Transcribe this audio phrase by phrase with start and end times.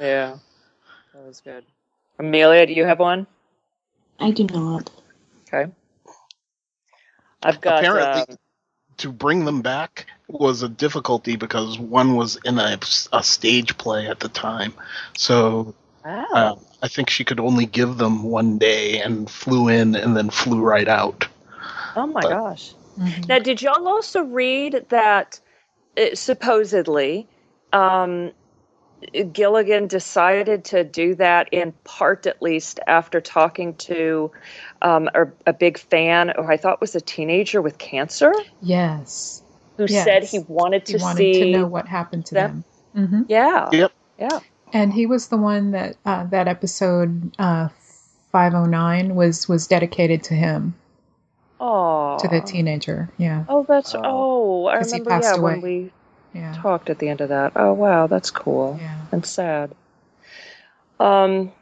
[0.00, 0.38] Yeah,
[1.14, 1.64] that was good.
[2.18, 3.26] Amelia, do you have one?
[4.18, 4.90] I do not.
[5.52, 5.70] Okay.
[7.42, 7.78] I've got.
[7.78, 8.38] Apparently, um,
[8.98, 12.78] to bring them back was a difficulty because one was in a,
[13.12, 14.74] a stage play at the time.
[15.16, 16.26] So wow.
[16.32, 20.30] uh, I think she could only give them one day and flew in and then
[20.30, 21.26] flew right out.
[21.96, 22.74] oh my but- gosh.
[22.98, 23.28] Mhm.
[23.28, 25.38] Now, did y'all also read that
[25.96, 27.28] uh, supposedly
[27.72, 28.32] um,
[29.32, 34.30] Gilligan decided to do that in part, at least, after talking to
[34.82, 39.42] um, a, a big fan, who I thought was a teenager with cancer, Yes.
[39.76, 40.04] who Yes.
[40.04, 42.64] said he wanted He to wanted see to know what happened to them.
[42.94, 43.08] them.
[43.08, 43.70] hmm Yeah.
[43.72, 43.92] Yep.
[44.18, 44.40] Yeah.
[44.72, 47.68] And he was the one that uh, that episode uh,
[48.32, 50.74] 509 was was dedicated to him,
[51.60, 52.18] Oh.
[52.18, 53.08] to the teenager.
[53.16, 53.44] Yeah.
[53.48, 54.00] Oh, that's Oh.
[54.04, 55.10] oh, I 'Cause he remember.
[55.10, 55.90] passed Yeah, when we
[56.38, 56.54] Yeah.
[56.62, 57.52] talked at the end of that.
[57.56, 58.78] Oh, wow, that's cool.
[58.80, 58.96] Yeah.
[59.12, 59.72] and sad.
[61.00, 61.52] Um,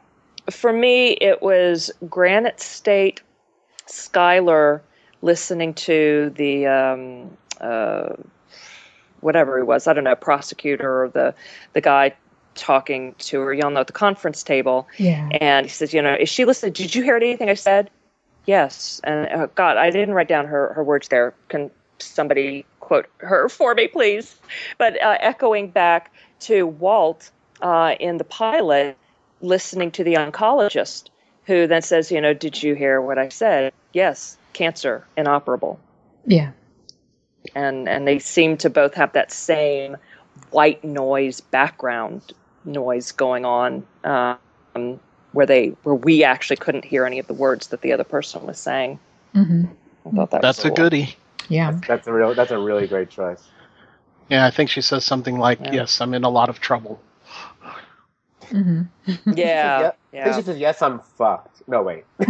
[0.49, 3.21] for me, it was Granite State,
[3.87, 4.81] Skyler
[5.21, 8.15] listening to the um, uh,
[9.21, 9.87] whatever he was.
[9.87, 11.35] I don't know, prosecutor or the
[11.73, 12.15] the guy
[12.55, 13.53] talking to her.
[13.53, 15.29] Y'all know at the conference table, Yeah.
[15.29, 16.73] and he says, "You know, is she listening?
[16.73, 17.89] Did you hear anything I said?"
[18.45, 21.33] Yes, and uh, God, I didn't write down her her words there.
[21.49, 24.35] Can somebody quote her for me, please?
[24.77, 27.29] But uh, echoing back to Walt
[27.61, 28.97] uh, in the pilot,
[29.41, 31.09] listening to the oncologist,
[31.45, 35.79] who then says, "You know, did you hear what I said?" Yes, cancer, inoperable,
[36.25, 36.51] Yeah.
[37.55, 39.97] and and they seem to both have that same
[40.51, 42.21] white noise background
[42.65, 43.85] noise going on.
[44.03, 44.99] Um,
[45.33, 48.45] where they where we actually couldn't hear any of the words that the other person
[48.45, 48.99] was saying.
[49.33, 49.65] hmm
[50.05, 50.77] I thought that That's was a cool.
[50.77, 51.15] goodie.
[51.49, 51.79] Yeah.
[51.87, 52.33] That's a real.
[52.33, 53.47] That's a really great choice.
[54.29, 55.73] Yeah, I think she says something like, Yeah.
[55.73, 56.99] "Yes, I'm in a lot of trouble."
[58.49, 58.83] hmm
[59.33, 62.05] Yeah, I think she says, "Yes, I'm fucked." No, wait.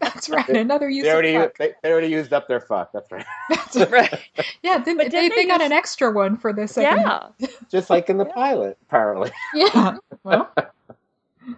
[0.00, 0.48] That's right.
[0.48, 1.56] Another use They of already, fuck.
[1.58, 2.90] they, they already used up their fuck.
[2.92, 3.24] That's right.
[3.50, 3.90] That's right.
[3.90, 4.20] right.
[4.62, 7.00] Yeah, they, But didn't they, they got use- an extra one for the second.
[7.00, 7.48] Yeah.
[7.70, 8.32] Just like in the Yeah.
[8.32, 9.30] pilot, apparently.
[9.54, 9.96] Yeah.
[10.24, 10.52] Well,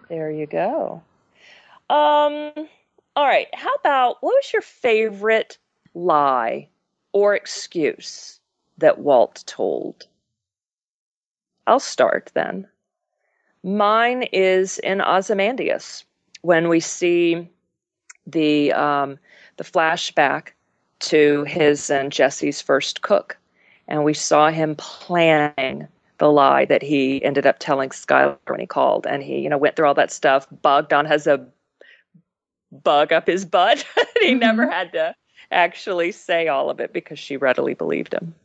[0.07, 1.01] There you go.
[1.89, 2.51] Um.
[3.19, 3.53] All right.
[3.53, 5.57] How about what was your favorite
[5.93, 6.69] lie
[7.11, 8.39] or excuse
[8.77, 10.07] that Walt told?
[11.67, 12.65] I'll start then.
[13.61, 16.05] Mine is in Ozymandias
[16.43, 17.49] when we see
[18.25, 19.19] the um,
[19.57, 20.51] the flashback
[20.99, 23.37] to his and Jesse's first cook,
[23.89, 28.65] and we saw him planning the lie that he ended up telling Skyler when he
[28.65, 30.47] called, and he you know went through all that stuff.
[30.61, 31.45] Bogdan has a
[32.71, 33.85] bug up his butt.
[34.21, 34.71] he never Mhm.
[34.71, 35.15] had to
[35.51, 38.35] actually say all of it because she readily believed him.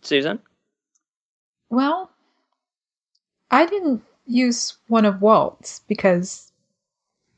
[0.00, 0.38] Susan.
[1.70, 2.10] well,
[3.50, 6.52] I didn't use one of Walt's because,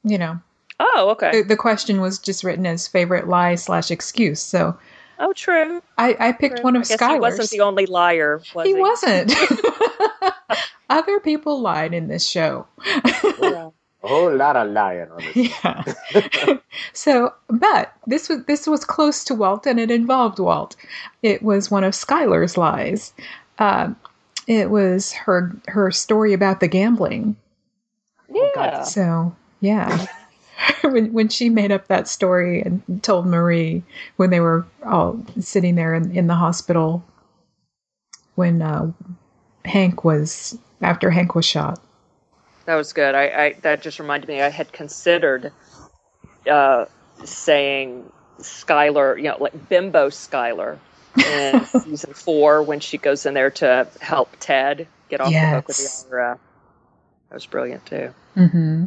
[0.05, 0.41] you know,
[0.79, 1.31] Oh, okay.
[1.43, 4.41] the, the question was just written as favorite lie slash excuse.
[4.41, 4.79] So
[5.19, 5.83] Oh, true.
[5.99, 6.65] I, I picked true.
[6.65, 8.75] one of I he wasn't the only liar, was he?
[8.75, 9.33] he wasn't.
[10.91, 12.67] Other people lied in this show.
[13.41, 13.71] Yeah.
[14.03, 15.37] A whole lot of lying on this.
[15.65, 16.59] yeah.
[16.93, 20.77] so, but this was this was close to Walt, and it involved Walt.
[21.23, 23.13] It was one of Skyler's lies.
[23.59, 23.97] Um,
[24.47, 27.37] it was her her story about the gambling.
[28.55, 28.73] God.
[28.73, 28.83] Yeah.
[28.85, 30.07] So, yeah.
[30.83, 33.83] when when she made up that story and told Marie
[34.17, 37.05] when they were all sitting there in, in the hospital
[38.35, 38.93] when uh,
[39.65, 41.81] Hank was after Hank was shot.
[42.71, 43.17] That was good.
[43.17, 44.41] I, I that just reminded me.
[44.41, 45.51] I had considered
[46.49, 46.85] uh,
[47.25, 48.09] saying
[48.39, 50.79] Skyler, you know, like Bimbo Skyler
[51.17, 55.67] in season four when she goes in there to help Ted get off the hook
[55.67, 56.39] with the IRA.
[57.29, 58.15] That was brilliant too.
[58.37, 58.85] Mm-hmm.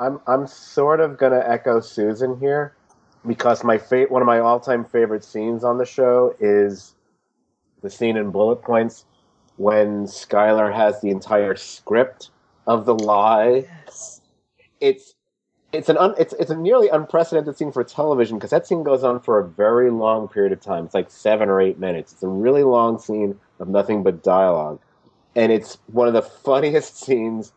[0.00, 2.74] I'm I'm sort of gonna echo Susan here
[3.24, 6.96] because my fa- one of my all time favorite scenes on the show is
[7.82, 9.04] the scene in Bullet Points
[9.58, 12.30] when Skyler has the entire script
[12.66, 13.66] of the lie.
[13.86, 14.20] Yes.
[14.80, 15.14] It's
[15.72, 19.02] it's an un, it's it's a nearly unprecedented scene for television because that scene goes
[19.02, 20.84] on for a very long period of time.
[20.84, 22.12] It's like seven or eight minutes.
[22.12, 24.80] It's a really long scene of nothing but dialogue,
[25.34, 27.52] and it's one of the funniest scenes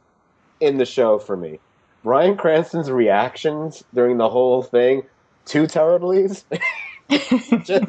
[0.59, 1.59] in the show for me.
[2.03, 5.03] Bryan Cranston's reactions during the whole thing
[5.45, 6.45] to Terribly's,
[7.63, 7.85] just,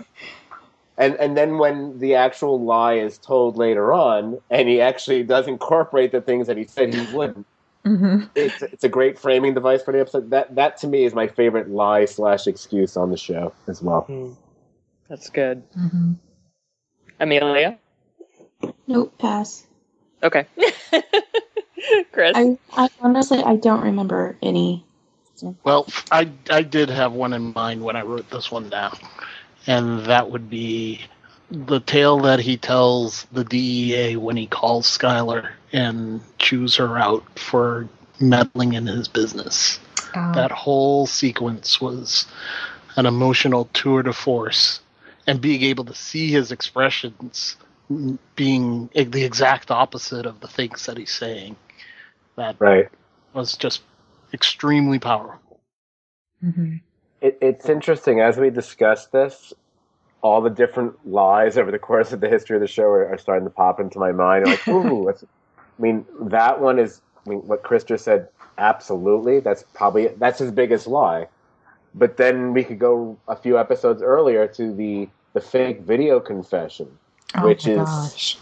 [0.99, 5.49] and and then when the actual lie is told later on, and he actually does
[5.49, 7.47] incorporate the things that he said he wouldn't.
[7.85, 10.31] hmm It's it's a great framing device for the episode.
[10.31, 14.11] That that to me is my favorite lie slash excuse on the show as well.
[15.09, 15.63] That's good.
[15.75, 16.13] hmm
[17.21, 17.79] Amelia.
[18.87, 19.67] Nope, pass.
[20.23, 20.47] Okay.
[22.13, 22.37] Chris.
[22.37, 24.85] I, I honestly I don't remember any.
[25.65, 28.99] Well, I I did have one in mind when I wrote this one down,
[29.67, 31.03] and that would be
[31.51, 37.25] the tale that he tells the DEA when he calls Skyler and chews her out
[37.39, 37.89] for
[38.21, 39.81] meddling in his business.
[40.15, 42.27] Um, That whole sequence was
[42.97, 44.81] an emotional tour de force,
[45.27, 47.57] and being able to see his expressions
[48.37, 51.57] being the exact opposite of the things that he's saying,
[52.37, 52.89] that Right.
[53.35, 53.83] was just
[54.35, 55.61] extremely powerful.
[56.45, 56.83] mhm.
[57.21, 59.53] It, it's interesting as we discuss this.
[60.23, 63.19] All the different lies over the course of the history of the show are, are
[63.19, 64.47] starting to pop into my mind.
[64.47, 67.01] Like, ooh, that's, I mean, that one is.
[67.27, 68.29] I mean, what Chris just said.
[68.59, 71.29] Absolutely, that's probably that's his biggest lie.
[71.95, 76.89] But then we could go a few episodes earlier to the the fake video confession,
[77.35, 78.39] Oh Which my is- gosh.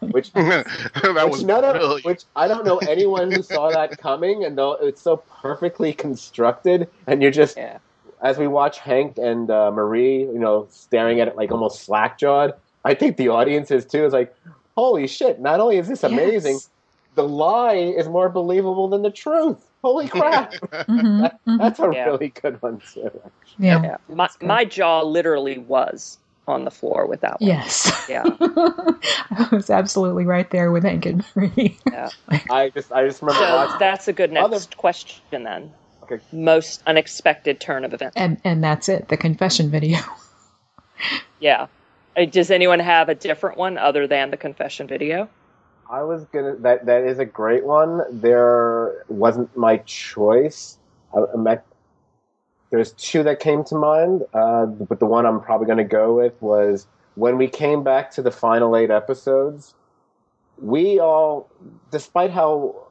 [0.12, 0.66] which that
[1.02, 4.74] which was none of- which I don't know anyone who saw that coming, and though
[4.74, 7.78] it's so perfectly constructed, and you're just yeah.
[8.22, 12.18] As we watch Hank and uh, Marie, you know, staring at it like almost slack
[12.18, 12.52] jawed.
[12.84, 14.04] I think the audience is too.
[14.04, 14.34] Is like,
[14.76, 15.40] holy shit!
[15.40, 16.70] Not only is this amazing, Yes.
[17.16, 19.64] the lie is more believable than the truth.
[19.82, 20.52] Holy crap!
[20.88, 21.58] Mhm, mhm.
[21.58, 22.04] That's a Yeah.
[22.06, 23.10] really good one too.
[23.58, 23.82] yeah.
[23.82, 23.96] Yeah.
[24.08, 26.18] My my jaw literally was
[26.48, 27.48] on the floor with that one.
[27.48, 28.06] Yes.
[28.08, 28.22] Yeah.
[28.40, 31.76] I was absolutely right there with Hank and Marie.
[32.50, 33.76] I just, I just remember So watching.
[33.78, 35.70] that's a good next Other- question then.
[36.10, 36.22] Okay.
[36.32, 38.16] Most unexpected turn of events.
[38.16, 39.08] and and that's it.
[39.08, 39.98] The confession video.
[41.40, 41.68] Yeah.
[42.16, 45.28] Uh, Does anyone have a different one other than the confession video?
[45.88, 46.56] I was gonna.
[46.56, 48.02] That that is a great one.
[48.10, 50.76] There wasn't my choice.
[51.14, 51.44] I, I'm
[52.70, 56.14] there's two that came to mind, uh, but the one I'm probably going to go
[56.16, 59.74] with was when we came back to the final eight episodes.
[60.60, 61.48] We all,
[61.90, 62.88] despite how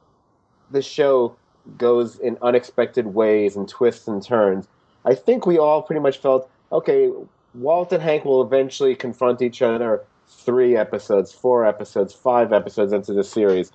[0.70, 1.36] the show
[1.76, 4.66] goes in unexpected ways and twists and turns,
[5.04, 7.10] I think we all pretty much felt okay.
[7.54, 13.12] Walt and Hank will eventually confront each other three episodes, four episodes, five episodes into
[13.12, 13.72] the series.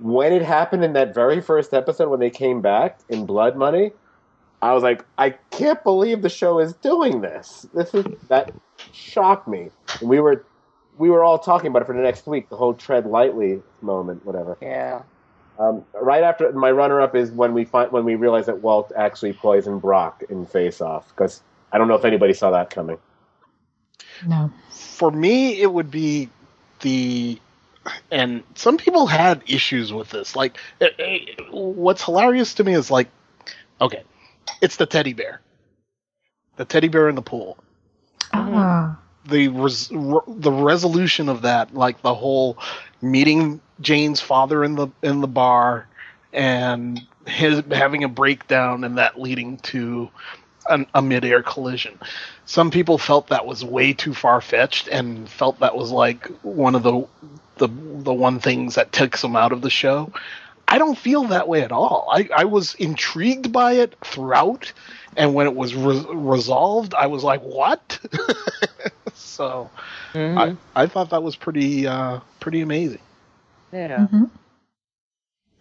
[0.00, 3.92] When it happened in that very first episode when they came back in Blood Money,
[4.62, 7.66] I was like, I can't believe the show is doing this.
[7.74, 8.52] This is that
[8.92, 9.70] shocked me.
[10.00, 10.44] We were
[10.98, 14.24] we were all talking about it for the next week, the whole tread lightly moment,
[14.24, 14.56] whatever.
[14.62, 15.02] Yeah.
[15.62, 18.90] Um, right after my runner up is when we find when we realize that Walt
[18.96, 22.98] actually poisoned Brock in Face Off because I don't know if anybody saw that coming.
[24.26, 24.50] No.
[24.70, 26.30] For me, it would be
[26.80, 27.38] the.
[28.10, 30.34] And some people had issues with this.
[30.34, 31.18] Like, eh, eh,
[31.50, 33.08] what's hilarious to me is like,
[33.80, 34.02] okay,
[34.60, 35.40] it's the teddy bear,
[36.56, 37.56] the teddy bear in the pool.
[38.34, 38.98] Ah.
[39.26, 42.58] the res- re- the resolution of that, like the whole
[43.00, 45.86] meeting Jane's father in the in the bar,
[46.32, 50.10] and his having a breakdown, and that leading to
[50.68, 51.98] an, a midair collision.
[52.46, 56.74] Some people felt that was way too far fetched, and felt that was like one
[56.74, 57.06] of the
[57.58, 60.12] the the one things that takes them out of the show.
[60.68, 62.08] I don't feel that way at all.
[62.10, 64.72] I, I was intrigued by it throughout,
[65.16, 67.98] and when it was re- resolved, I was like, "What?"
[69.14, 69.70] so
[70.14, 70.56] Mhm.
[70.74, 73.00] I, I thought that was pretty uh, pretty amazing
[73.72, 74.06] yeah.
[74.10, 74.30] Mhm.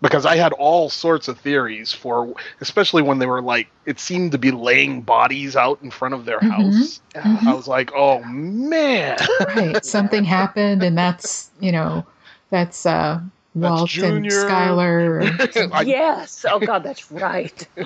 [0.02, 4.32] because I had all sorts of theories for, especially when they were like, it seemed
[4.32, 6.50] to be laying bodies out in front of their Mhm.
[6.50, 7.02] house.
[7.14, 7.48] Mhm.
[7.48, 9.18] I was like, "Oh man!"
[9.56, 9.84] Right.
[9.86, 12.06] Something happened, and that's you know,
[12.50, 13.20] that's uh,
[13.54, 14.32] Walt and Junior.
[14.32, 15.72] Skyler.
[15.74, 16.46] I- yes.
[16.50, 17.68] Oh God, that's right.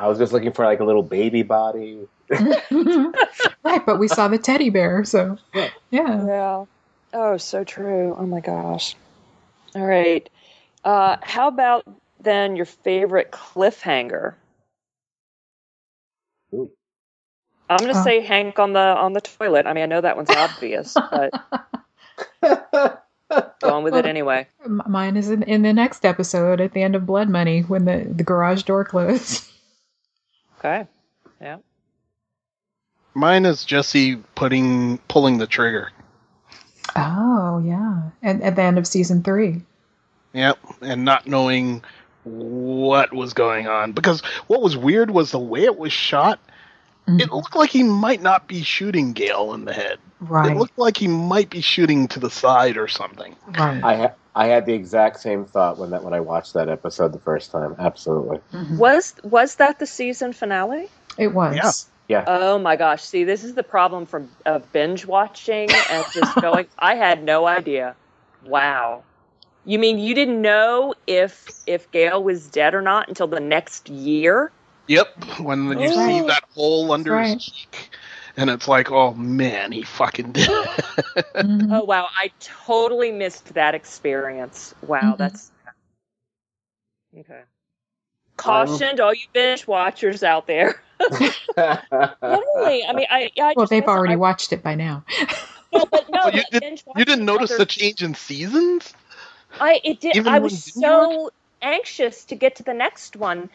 [0.00, 2.06] I was just looking for like a little baby body.
[2.30, 5.70] right, but we saw the teddy bear, so Yeah.
[5.90, 6.64] yeah.
[7.14, 7.20] Yeah.
[7.20, 8.16] Oh, so true.
[8.18, 8.96] Oh my gosh.
[9.74, 10.28] All right.
[10.84, 11.84] Uh, how about
[12.20, 14.34] then your favorite cliffhanger?
[16.54, 16.70] Ooh.
[17.70, 18.04] I'm gonna Oh.
[18.04, 19.66] say Hank on the on the toilet.
[19.66, 21.32] I mean, I know that one's obvious, but
[22.42, 24.48] go on with it anyway.
[24.66, 28.06] Mine is in, in the next episode at the end of Blood Money when the,
[28.10, 29.44] the garage door closed.
[30.58, 30.86] Okay.
[31.42, 31.58] Yeah.
[33.14, 35.90] Mine is Jesse putting pulling the trigger.
[36.96, 39.62] Oh yeah, and at the end of season three.
[40.32, 41.82] Yep, and not knowing
[42.24, 46.40] what was going on because what was weird was the way it was shot.
[47.06, 47.20] Mm.
[47.20, 49.98] It looked like he might not be shooting Gale in the head.
[50.20, 53.36] Right, It looked like he might be shooting to the side or something.
[53.58, 53.84] right.
[53.84, 57.12] I ha- I had the exact same thought when that when I watched that episode
[57.12, 57.76] the first time.
[57.78, 58.38] Absolutely.
[58.52, 58.78] Mhm.
[58.78, 60.88] Was was that the season finale?
[61.18, 61.54] It was.
[61.56, 61.70] Yeah.
[62.08, 62.24] Yeah.
[62.26, 63.02] Oh my gosh!
[63.02, 66.66] See, this is the problem from of binge watching and just going.
[66.78, 67.96] I had no idea.
[68.46, 69.04] Wow.
[69.64, 73.88] You mean you didn't know if if Gale was dead or not until the next
[73.88, 74.52] year?
[74.86, 75.90] Yep, when you Oh.
[75.90, 77.34] see that hole under right.
[77.34, 77.90] his cheek,
[78.36, 80.48] and it's like, oh man, he fucking did.
[80.48, 81.26] it.
[81.40, 81.68] Mhm.
[81.72, 82.08] Oh wow!
[82.16, 84.74] I totally missed that experience.
[84.82, 85.18] Wow, Mhm.
[85.18, 85.50] that's
[87.18, 87.42] okay.
[88.36, 90.82] Um, Cautioned all you binge watchers out there.
[91.00, 95.04] Literally, I mean, I, I well, just they've missed already I- watched it by now.
[95.72, 98.94] No, but no, Oh, you did, you didn't notice other- the change in seasons?
[99.60, 100.16] I it did.
[100.16, 101.30] Even I was so
[101.62, 103.50] anxious to get to the next one.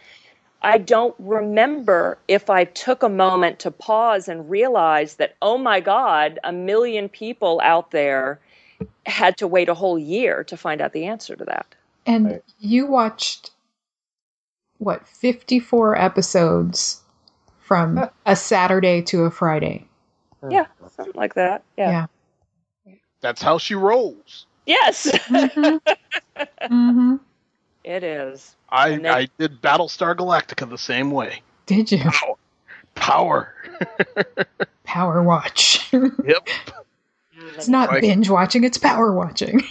[0.62, 5.80] I don't remember if I took a moment to pause and realize that oh my
[5.82, 8.40] god, a million people out there
[9.06, 11.66] had to wait a whole year to find out the answer to that.
[12.06, 12.44] And Right.
[12.60, 13.52] you watched
[14.80, 17.02] what 54 episodes
[17.60, 19.86] from a Saturday to a Friday.
[20.50, 21.64] Yeah, something like that.
[21.78, 22.08] Yeah.
[22.88, 22.94] yeah.
[23.22, 24.46] That's how she rolls.
[24.66, 25.82] Yes, Mhm.
[26.62, 27.20] Mhm.
[27.84, 28.56] it is.
[28.70, 31.42] I And then- I did Battlestar Galactica the same way.
[31.66, 32.36] Did you Power,
[32.96, 33.54] power.
[34.86, 35.92] power watch?
[35.94, 36.48] Yep.
[37.56, 39.62] it's not Like- binge watching; it's power watching.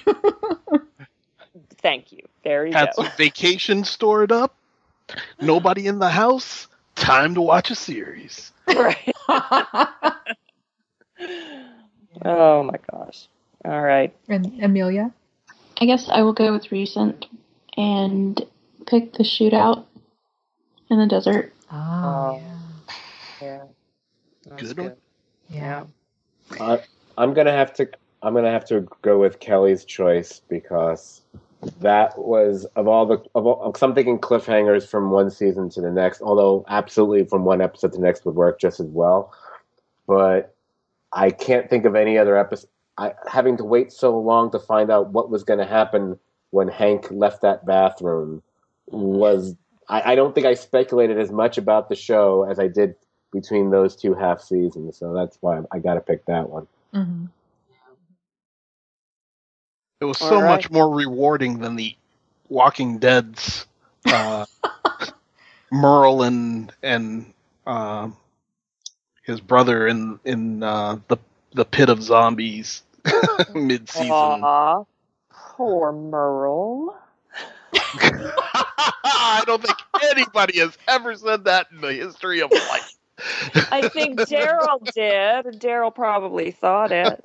[1.81, 2.21] Thank you.
[2.45, 3.05] There you Had go.
[3.05, 4.55] some vacation stored up.
[5.41, 6.69] Nobody in the house.
[6.95, 8.53] Time to watch a series.
[8.67, 9.15] right.
[12.25, 13.29] Oh my gosh.
[13.65, 14.15] All right.
[14.29, 15.13] and Amelia,
[15.81, 17.27] I guess I will go with recent
[17.77, 18.41] and
[18.87, 19.85] pick the shootout
[20.91, 21.53] in the desert.
[21.71, 22.41] Oh.
[23.41, 23.65] Yeah.
[24.47, 24.97] That's Good one.
[25.51, 25.85] yeah.
[26.59, 26.79] Uh,
[27.17, 27.89] I'm gonna have to.
[28.23, 31.21] I'm gonna have to go with Kelly's choice because
[31.81, 33.73] that was of all the of all.
[33.83, 36.21] I'm thinking cliffhangers from one season to the next.
[36.23, 39.33] Although absolutely from one episode to the next would work just as well.
[40.07, 40.55] But
[41.13, 42.71] I can't think of any other episode.
[42.97, 46.19] I having to wait so long to find out what was going to happen
[46.51, 48.43] when Hank left that bathroom
[48.87, 49.57] was.
[49.89, 52.95] I, I don't think I speculated as much about the show as I did
[53.33, 54.97] between those two half seasons.
[54.97, 56.67] So that's why I got to pick that one.
[56.93, 57.27] hmm
[60.01, 60.49] It was so right.
[60.49, 61.97] much more rewarding than the
[62.49, 63.67] Walking Dead's
[64.07, 64.47] uh,
[65.73, 67.33] Merle and and
[67.67, 68.11] uh,
[69.25, 71.19] his brother in in uh, the
[71.55, 72.83] the pit of zombies
[73.55, 74.49] mid season.
[75.31, 76.97] Poor Merle.
[79.05, 82.88] I don't think anybody has ever said that in the history of life.
[83.71, 85.61] I think Daryl did.
[85.61, 87.25] Daryl probably thought it.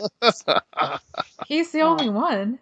[1.48, 2.60] He's the only one.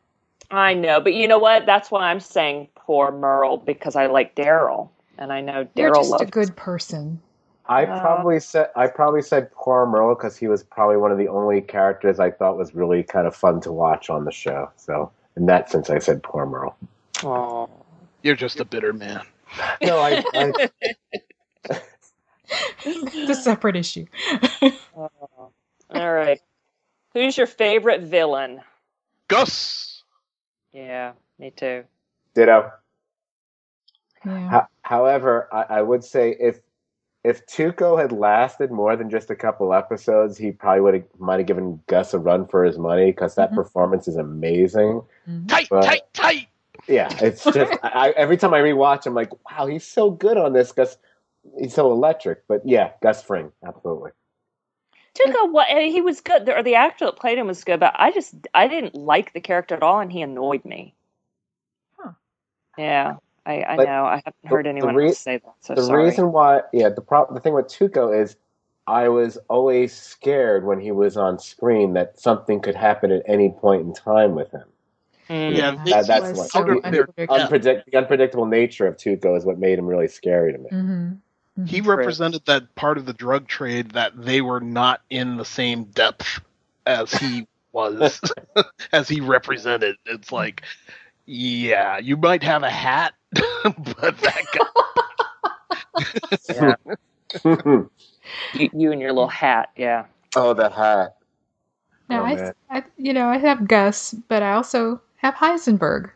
[0.50, 1.66] I know, but you know what?
[1.66, 6.00] That's why I'm saying poor Merle because I like Daryl, and I know You're Daryl
[6.00, 6.32] just a loves.
[6.32, 7.22] good person.
[7.68, 11.18] I Uh, probably said I probably said poor Merle because he was probably one of
[11.18, 14.70] the only characters I thought was really kind of fun to watch on the show.
[14.76, 16.76] So in that sense, I said poor Merle.
[17.24, 17.68] Aw.
[18.24, 19.22] You're just a bitter man.
[19.82, 20.54] No, I, I
[22.86, 24.05] it's a separate issue.
[24.93, 25.12] All
[26.13, 26.39] right.
[27.13, 28.62] Who's your favorite villain?
[29.27, 30.03] Gus.
[30.74, 31.84] Yeah, me too.
[32.34, 32.72] ditto.
[34.25, 34.50] yeah.
[34.50, 36.60] Ho- however, I, I would say if
[37.24, 41.38] if Tuco had lasted more than just a couple episodes, he probably would have might
[41.39, 43.55] have given Gus a run for his money because that Mhm.
[43.55, 45.01] performance is amazing.
[45.29, 45.48] Mhm.
[45.50, 46.48] Tight, But- tight, tight.
[46.88, 50.38] Yeah, it's just I, I, every time I rewatch, I'm like, wow, he's so good
[50.38, 50.72] on this.
[50.72, 50.98] Gus,
[51.60, 52.48] he's so electric.
[52.48, 54.12] But yeah, Gus Fring, absolutely.
[55.13, 58.12] Tuco, what he was good, or the actor that played him was good, but I
[58.12, 60.95] just I didn't like the character at all, and he annoyed me.
[62.00, 62.12] Huh.
[62.77, 64.05] Yeah, I, I But know.
[64.05, 65.53] I haven't heard the anyone rea- else say that.
[65.60, 66.05] So the sorry.
[66.05, 68.38] reason why, yeah, the problem, the thing with Tuco is,
[68.88, 73.50] I was always scared when he was on screen that something could happen at any
[73.51, 74.63] point in time with him.
[75.29, 75.57] Mm.
[75.57, 77.36] Yeah, That- that- that's what- so out of their- unpredictable.
[77.38, 80.69] Unpredict- the unpredictable nature of Tuco is what made him really scary to me.
[80.69, 81.17] Mhm.
[81.65, 81.89] He mm-hmm.
[81.89, 86.39] represented that part of the drug trade that they were not in the same depth
[86.86, 88.22] as he was,
[88.91, 89.98] as he represented.
[90.05, 90.63] It's like,
[91.25, 94.46] yeah, you might have a hat, but that
[96.53, 96.75] guy.
[98.53, 99.72] You, you and your little hat.
[99.75, 100.05] Yeah.
[100.36, 101.17] oh, the hat.
[102.10, 102.53] Now, Oh, I.
[102.70, 106.12] I, you know, I have Gus, but I also have Heisenberg.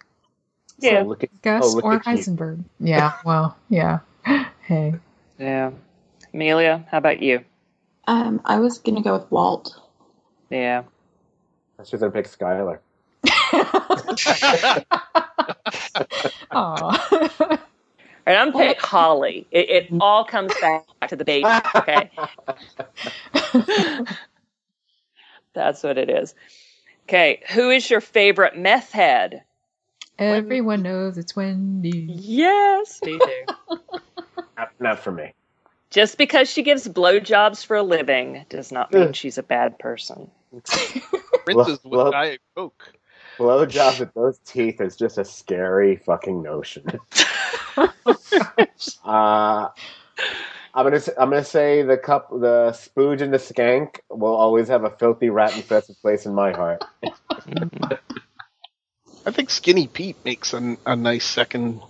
[0.79, 1.01] Yeah.
[1.01, 2.11] So look at, Gus Oh, look or at you.
[2.13, 2.63] Heisenberg.
[2.79, 3.13] Yeah.
[3.23, 3.99] Well, yeah.
[4.61, 4.95] Hey.
[5.37, 5.71] Yeah.
[6.33, 7.43] Amelia, how about you?
[8.07, 9.79] Um, I was gonna go with Walt.
[10.49, 10.83] Yeah.
[11.79, 12.79] I should have picked Skyler.
[16.51, 17.59] Aw.
[18.27, 19.45] All right, I'm pick Holly.
[19.51, 21.47] It, it all comes back to the baby.
[21.75, 22.09] Okay,
[25.53, 26.33] that's what it is.
[27.03, 29.43] Okay, who is your favorite meth head?
[30.17, 32.07] Everyone knows it's Wendy.
[32.09, 33.77] Yes, me too.
[34.57, 35.33] Not, not for me.
[35.89, 40.29] Just because she gives blowjobs for a living does not mean she's a bad person.
[41.45, 42.93] Princess with well- Diet Coke.
[43.37, 46.85] Blowjobs with those teeth is just a scary fucking notion.
[47.77, 47.89] uh,
[50.73, 54.69] I'm gonna s- I'm gonna say the cup, the spooge and the skank will always
[54.69, 56.83] have a filthy rat infested place in my heart.
[59.25, 61.81] I think Skinny Pete makes a, a nice second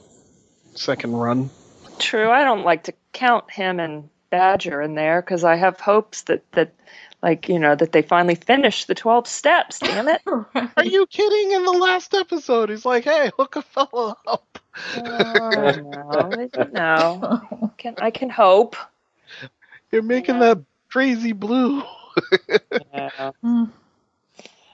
[0.74, 1.50] second run.
[2.00, 6.24] True, I don't like to count him and Badger in there because I have hopes
[6.24, 6.74] that that,
[7.22, 9.80] like you know, that they finally finish the twelve steps.
[9.80, 10.22] Damn it!
[10.26, 10.70] Right.
[10.78, 11.52] Are you kidding?
[11.52, 14.60] In the last episode, he's like, "Hey, hook a fella up."
[14.98, 15.72] Oh,
[16.54, 17.72] no, no.
[17.78, 18.76] Can I can hope.
[19.92, 20.56] You're making Yeah.
[20.56, 21.84] that crazy blue.
[22.94, 23.32] Yeah.
[23.44, 23.70] Mm,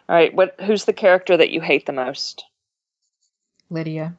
[0.09, 0.59] All right, what?
[0.61, 2.43] Who's the character that you hate the most?
[3.69, 4.15] Lydia.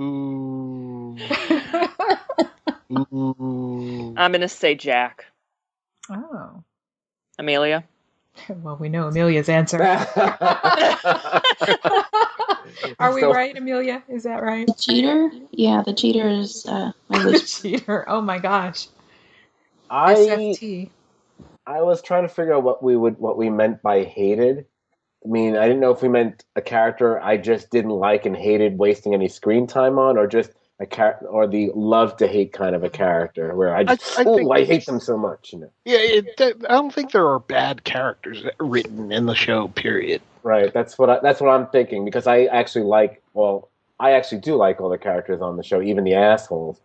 [0.00, 1.16] Ooh.
[2.92, 4.14] Ooh.
[4.16, 5.26] I'm gonna say Jack.
[6.10, 6.62] oh.
[7.38, 7.84] Amelia.
[8.48, 9.82] Well, we know Amelia's answer.
[12.98, 14.02] Are we So- right, Amelia?
[14.08, 14.66] Is that right?
[14.66, 15.30] The cheater?
[15.50, 17.62] Yeah, the cheater is uh, my least.
[17.62, 18.08] Cheater.
[18.08, 18.88] Oh my gosh.
[19.90, 20.90] I SFT.
[21.66, 24.66] I was trying to figure out what we would what we meant by hated.
[25.24, 28.36] I mean, I didn't know if we meant a character I just didn't like and
[28.36, 30.50] hated wasting any screen time on, or just
[30.80, 34.24] a char- or the love to hate kind of a character where I just I
[34.26, 35.52] oh think- I hate them so much.
[35.52, 39.34] You know, Yeah, it, that- I don't think there are bad characters written in the
[39.34, 39.68] show.
[39.68, 40.22] Period.
[40.42, 40.72] right?
[40.72, 43.68] That's what I, that's what I'm thinking because I actually like well,
[44.00, 46.80] I actually do like all the characters on the show, even the assholes.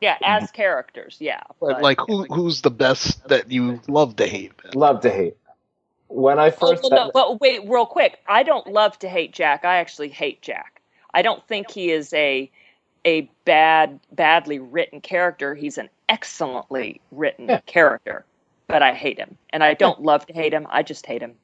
[0.00, 1.16] Yeah, as characters.
[1.18, 1.40] Yeah.
[1.58, 4.52] But like, who who's the best that you love to hate?
[4.74, 5.36] Love to hate.
[6.08, 8.18] When I Oh, first well, no, well, wait, real quick.
[8.26, 9.64] I don't love to hate Jack.
[9.64, 10.80] I actually hate Jack.
[11.14, 12.50] I don't think he is a
[13.04, 15.54] a bad, badly written character.
[15.54, 17.60] He's an excellently written Yeah.
[17.66, 18.24] character,
[18.68, 20.66] but I hate him, and I don't love to hate him.
[20.70, 21.36] I just hate him,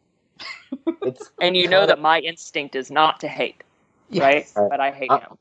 [1.03, 3.62] it's and you know Kinda- that my instinct is not to hate,
[4.11, 4.22] Yes.
[4.57, 4.62] right?
[4.62, 4.70] Right.
[4.70, 5.38] But I hate Uh, him.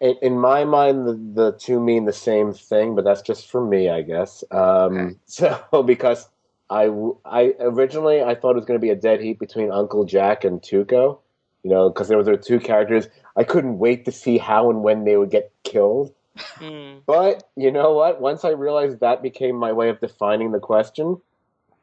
[0.00, 3.64] in, in my mind, the, the two mean the same thing, but that's just for
[3.64, 4.44] me, I guess.
[4.50, 6.28] Um, So because
[6.70, 6.90] I,
[7.24, 10.44] I originally I thought it was going to be a dead heat between Uncle Jack
[10.44, 11.18] and Tuco,
[11.62, 13.08] you know, because there were two characters.
[13.36, 16.12] I couldn't wait to see how and when they would get killed.
[16.56, 17.02] Mm.
[17.06, 18.20] But you know what?
[18.20, 21.20] Once I realized that became my way of defining the question,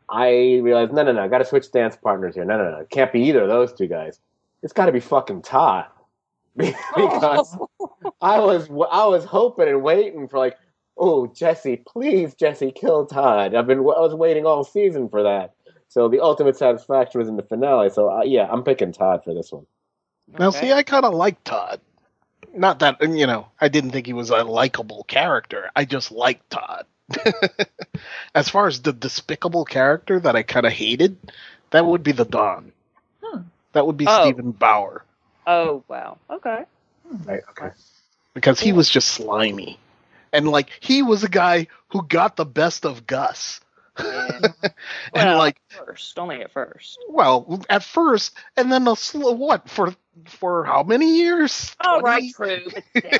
[0.10, 2.46] I realized no, no, no, I got to switch dance partners here.
[2.46, 4.20] No, no, no, it can't be either of those two guys.
[4.62, 5.86] It's got to be fucking Todd.
[6.56, 7.58] because
[8.22, 10.58] I was I was hoping and waiting for like,
[10.98, 13.54] oh Jesse, please Jesse, kill Todd.
[13.56, 15.54] I've been I was waiting all season for that.
[15.90, 17.90] So the ultimate satisfaction was in the finale.
[17.90, 19.66] So uh, yeah, I'm picking Todd for this one.
[20.40, 20.62] Now, Okay.
[20.68, 21.80] see, I kind of like Todd.
[22.54, 25.70] Not that you know, I didn't think he was a likable character.
[25.76, 26.86] I just liked Todd.
[28.36, 31.18] as far as the despicable character that I kind of hated,
[31.70, 32.72] that would be the Don.
[33.24, 33.42] Hmm.
[33.74, 34.24] That would be Oh.
[34.24, 35.04] Steven Bauer
[35.48, 36.18] Oh wow.
[36.30, 36.64] Okay.
[37.26, 37.42] Right?
[37.52, 37.70] Okay.
[38.34, 39.78] because he was just slimy,
[40.36, 43.62] and like he was a guy who got the best of Gus.
[43.98, 44.30] Yeah.
[44.64, 44.74] and
[45.14, 47.00] Well, like first, only at first.
[47.10, 49.96] well at first and then a slow what for
[50.28, 52.04] for how many years Oh, 20?
[52.04, 53.20] right, true, but still.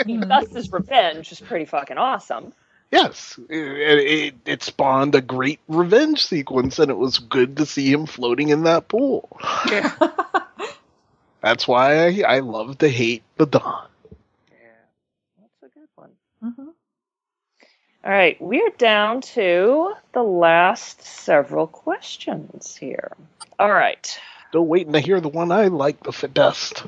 [0.00, 0.28] I mean, hmm.
[0.28, 2.52] Gus's revenge is pretty fucking awesome.
[2.90, 7.90] yes it, it, it spawned a great revenge sequence and it was good to see
[7.92, 9.28] him floating in that pool
[9.70, 9.92] Yeah.
[11.42, 13.91] that's why i, I love to hate the Don Yeah, that's a
[16.42, 16.66] good one.
[16.66, 16.74] Mhm.
[18.04, 23.12] All right, we're down to the last several questions here.
[23.58, 24.18] All right.
[24.48, 26.84] still waiting to hear the one i like the f- best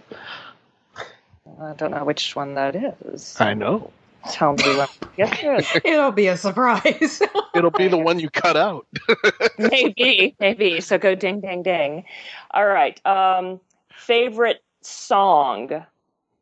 [1.62, 3.36] I don't know which one that is.
[3.40, 3.90] i know
[4.30, 5.60] Tell me when we get there.
[5.84, 7.22] It'll be a surprise.
[7.54, 8.86] it'll be the one you cut out
[9.58, 10.80] maybe, maybe.
[10.80, 12.04] So go ding, ding, ding.
[12.52, 13.04] All right.
[13.06, 13.60] Um,
[13.94, 15.84] favorite song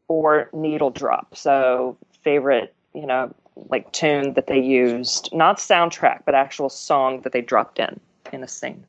[0.09, 1.37] or needle drop.
[1.37, 7.33] So favorite, you know, like tune that they used, not soundtrack, but actual song that
[7.33, 8.01] they dropped in
[8.33, 8.87] in a scene.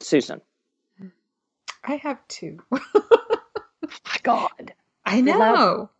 [0.00, 0.40] Susan.
[1.84, 2.58] I have two.
[2.70, 2.80] My
[4.22, 4.72] God.
[5.04, 5.90] I know.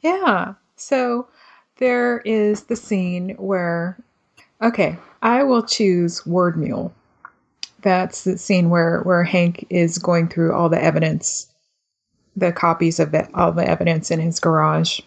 [0.00, 0.54] Yeah.
[0.76, 1.28] So
[1.76, 3.98] there is the scene where,
[4.62, 6.94] okay, I will choose Word Mule.
[7.82, 11.50] That's the scene where, where Hank is going through all the evidence
[12.36, 15.00] the copies of all the evidence in his garage.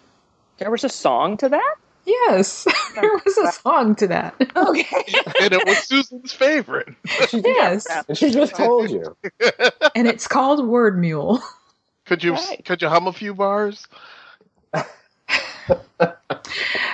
[0.63, 1.75] There was a song to that?
[2.05, 2.63] Yes,
[2.95, 4.33] there was a song to that.
[4.55, 5.03] Okay.
[5.41, 6.87] and it was Susan's favorite.
[7.33, 9.17] Yes, And she just told you.
[9.93, 11.43] and it's called Word Mule.
[12.05, 12.63] Could you Right.
[12.63, 13.85] could you hum a few bars?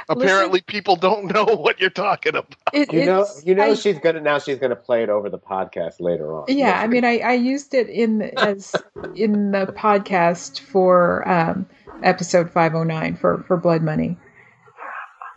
[0.10, 2.56] Apparently, people don't know what you're talking about.
[2.74, 4.39] It, You know, you know I- she's gonna now.
[4.39, 6.46] She's gonna play it over the podcast later on.
[6.48, 8.76] Yeah, I mean, I, I used it in as
[9.15, 11.65] in the podcast for um,
[12.04, 14.18] episode five oh nine for for Blood Money.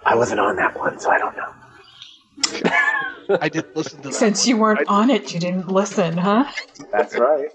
[0.05, 1.49] I wasn't on that one, so I don't know.
[3.41, 4.15] I didn't listen to that.
[4.15, 6.51] Since you weren't on it, you didn't listen, huh?
[6.91, 7.49] That's right.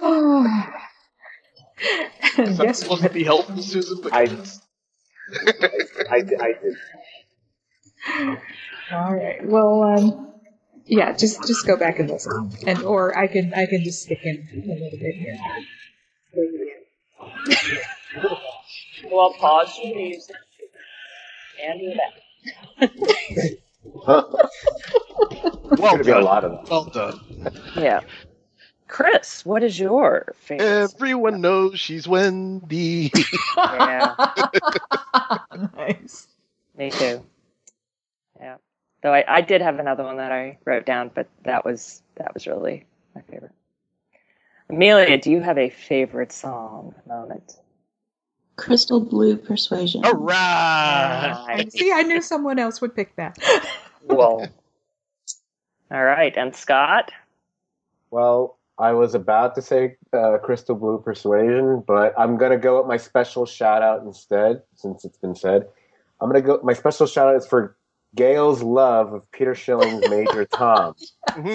[2.38, 4.22] And Something guess supposed to be helpful, Susan, but I,
[6.10, 6.76] I, I did.
[8.92, 9.44] All right.
[9.46, 10.32] Well, um,
[10.86, 14.20] yeah, just just go back and listen, and or I can I can just stick
[14.24, 15.38] in a little bit here.
[19.10, 20.36] Well, pause your music
[21.64, 21.94] and do
[22.80, 22.90] that.
[23.96, 24.38] well
[25.78, 26.24] Gonna a done.
[26.24, 26.70] lot of.
[26.70, 27.20] Well done.
[27.76, 28.00] Yeah.
[28.90, 30.66] Chris, what is your favorite?
[30.66, 33.12] Everyone knows she's Wendy.
[33.56, 34.14] Yeah.
[35.76, 36.26] nice.
[36.76, 37.24] Me too.
[38.40, 38.56] Yeah.
[39.02, 42.34] Though I, I did have another one that I wrote down, but that was that
[42.34, 43.52] was really my favorite.
[44.68, 47.58] Amelia, do you have a favorite song moment?
[48.56, 50.04] Crystal Blue Persuasion.
[50.04, 51.44] All right.
[51.48, 51.72] Nice.
[51.72, 53.38] See, I knew someone else would pick that.
[54.02, 54.48] Well.
[55.92, 57.10] All right, and Scott.
[58.10, 62.86] Well, I was about to say uh, Crystal Blue Persuasion, but I'm gonna go with
[62.88, 65.68] my special shout out instead, since it's been said.
[66.20, 66.60] I'm gonna go.
[66.62, 67.76] My special shout out is for
[68.16, 70.94] Gale's love of Peter Schilling's Major Tom.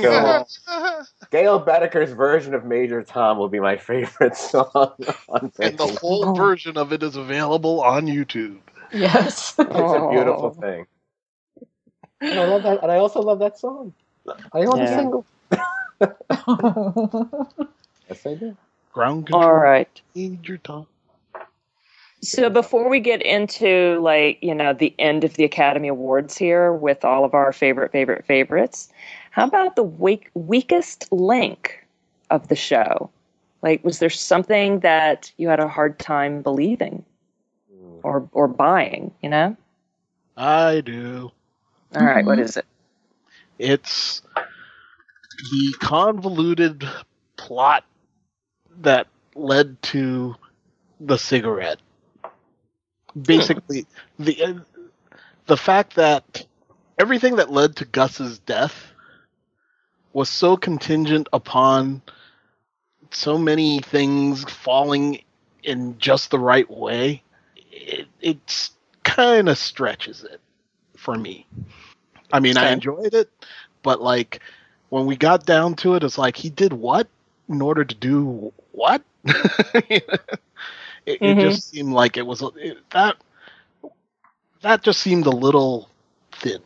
[0.02, 0.46] So-
[1.32, 4.70] Gale Boetticher's version of Major Tom will be my favorite song
[5.28, 8.60] on and the whole version of it is available on YouTube.
[8.94, 9.56] Yes.
[9.58, 10.62] It's a beautiful Oh.
[10.62, 10.86] thing.
[12.22, 12.82] And I love that.
[12.84, 13.94] And I also love that song.
[14.54, 14.96] I own the Yeah.
[14.98, 15.26] single.
[18.10, 18.56] Yes, I do.
[18.94, 19.44] Ground control.
[19.44, 20.02] All right.
[20.14, 20.88] Major Tom.
[22.22, 26.74] So before we get into like, you know, the end of the Academy Awards here
[26.74, 28.90] with all of our favorite favorite favorites,
[29.32, 31.86] how about the weak, weakest link
[32.32, 33.10] of the show?
[33.62, 37.04] Like was there something that you had a hard time believing
[37.72, 37.98] hmm.
[38.04, 39.56] or or buying, you know?
[40.38, 41.32] I do.
[41.96, 42.46] All right, what mm-hmm.
[42.46, 42.66] is it?
[43.58, 44.22] It's
[45.38, 46.88] the convoluted
[47.38, 47.84] plot
[48.82, 50.36] that led to
[51.00, 51.80] the cigarette.
[53.20, 53.86] Basically,
[54.20, 54.54] the uh,
[55.46, 56.46] the fact that
[57.00, 58.92] everything that led to Gus's death
[60.14, 62.02] was so contingent upon
[63.12, 65.22] so many things falling
[65.64, 67.24] in just the right way.
[67.72, 68.72] It it's
[69.04, 70.42] kind of stretches it
[70.98, 71.48] for me.
[72.34, 73.30] I mean, I enjoyed it,
[73.84, 74.42] but like
[74.96, 77.10] when we got down to it, it's like he did what
[77.50, 79.02] in order to do what?
[79.26, 80.06] it,
[81.06, 81.42] it Mhm.
[81.42, 83.18] just seemed like it was it, that
[84.62, 85.90] that just seemed a little
[86.32, 86.62] thin.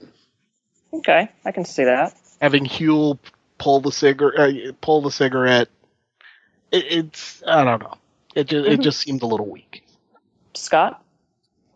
[0.94, 2.14] Okay, I can see that.
[2.40, 3.18] Having Huell
[3.58, 5.70] pull the cigarette, uh, pull the cigarette,
[6.72, 7.98] it, it's I don't know.
[8.36, 8.84] It just it Mhm.
[8.84, 9.84] just seemed a little weak.
[10.54, 11.04] Scott?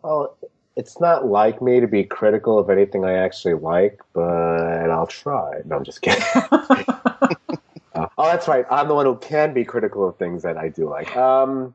[0.02, 0.36] Well,
[0.76, 5.60] it's not like me to be critical of anything I actually like, but I'll try.
[5.64, 6.24] No, I'm just kidding.
[7.94, 8.66] Uh, oh, that's right.
[8.72, 11.16] I'm the one who can be critical of things that I do like.
[11.16, 11.74] Um,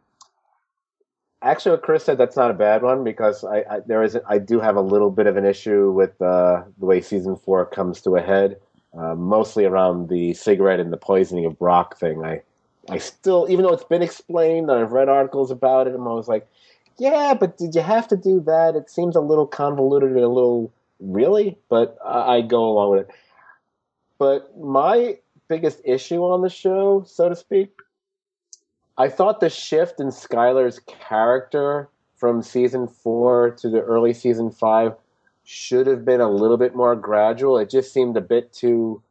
[1.41, 4.37] actually, what Chris said that's not a bad one because I, I there is I
[4.37, 8.01] do have a little bit of an issue with uh, the way season four comes
[8.01, 8.59] to a head,
[8.97, 12.25] uh, mostly around the cigarette and the poisoning of Brock thing.
[12.25, 12.41] I
[12.89, 16.27] I still, even though it's been explained, and I've read articles about it, I'm always
[16.27, 16.49] like,
[16.99, 18.75] yeah, but did you have to do that?
[18.75, 22.99] It seems a little convoluted and a little really, but I, I go along with
[23.01, 23.15] it.
[24.17, 27.71] But my biggest issue on the show, so to speak,
[28.97, 34.93] I thought the shift in Skyler's character from season four to the early season five
[35.45, 37.57] should have been a little bit more gradual.
[37.57, 39.01] It just seemed a bit too.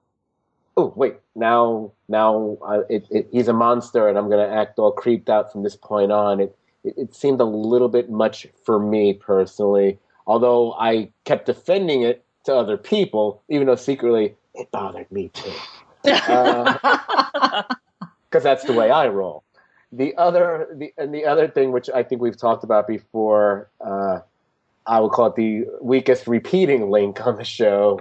[0.76, 4.78] Oh wait, now now uh, it, it, he's a monster, and I'm going to act
[4.78, 6.40] all creeped out from this point on.
[6.40, 9.98] It, it it seemed a little bit much for me personally.
[10.26, 15.52] Although I kept defending it to other people, even though secretly it bothered me too
[16.04, 17.62] Uh,
[18.30, 19.42] because that's the way I roll.
[19.90, 24.20] The other, the and the other thing, which I think we've talked about before, uh,
[24.86, 28.00] I would call it the weakest repeating link on the show.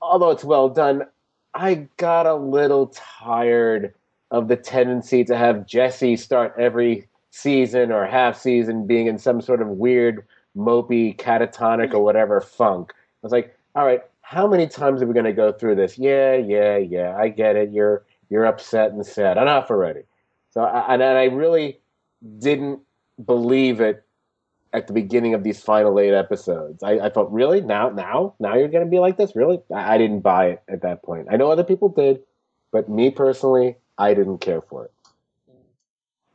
[0.00, 1.06] Although it's well done,
[1.54, 3.94] I got a little tired
[4.30, 9.40] of the tendency to have Jesse start every season or half season being in some
[9.40, 10.24] sort of weird,
[10.56, 12.92] mopey, catatonic or whatever funk.
[12.94, 15.98] I was like, all right, how many times are we going to go through this?
[15.98, 17.16] Yeah, yeah, yeah.
[17.16, 17.70] I get it.
[17.72, 19.38] You're you're upset and sad.
[19.38, 20.02] Enough already.
[20.50, 21.80] So, I, and I really
[22.38, 22.80] didn't
[23.24, 24.04] believe it
[24.74, 26.82] at the beginning of these final eight episodes.
[26.82, 27.60] I, I thought, really?
[27.60, 29.34] Now, now, now you're going to be like this?
[29.34, 29.60] Really?
[29.74, 31.28] I, I didn't buy it at that point.
[31.30, 32.20] I know other people did,
[32.70, 34.92] but me personally, I didn't care for it.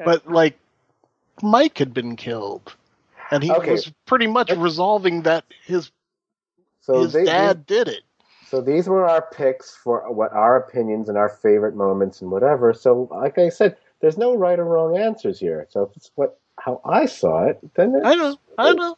[0.03, 0.57] But like,
[1.41, 2.75] Mike had been killed,
[3.31, 3.71] and he Okay.
[3.71, 5.91] was pretty much resolving that his
[6.81, 8.03] So his they, dad did it.
[8.45, 12.73] So these were our picks for what our opinions and our favorite moments and whatever.
[12.73, 15.67] So, like I said, there's no right or wrong answers here.
[15.69, 18.97] So if it's what how I saw it, then it's, I know, I know.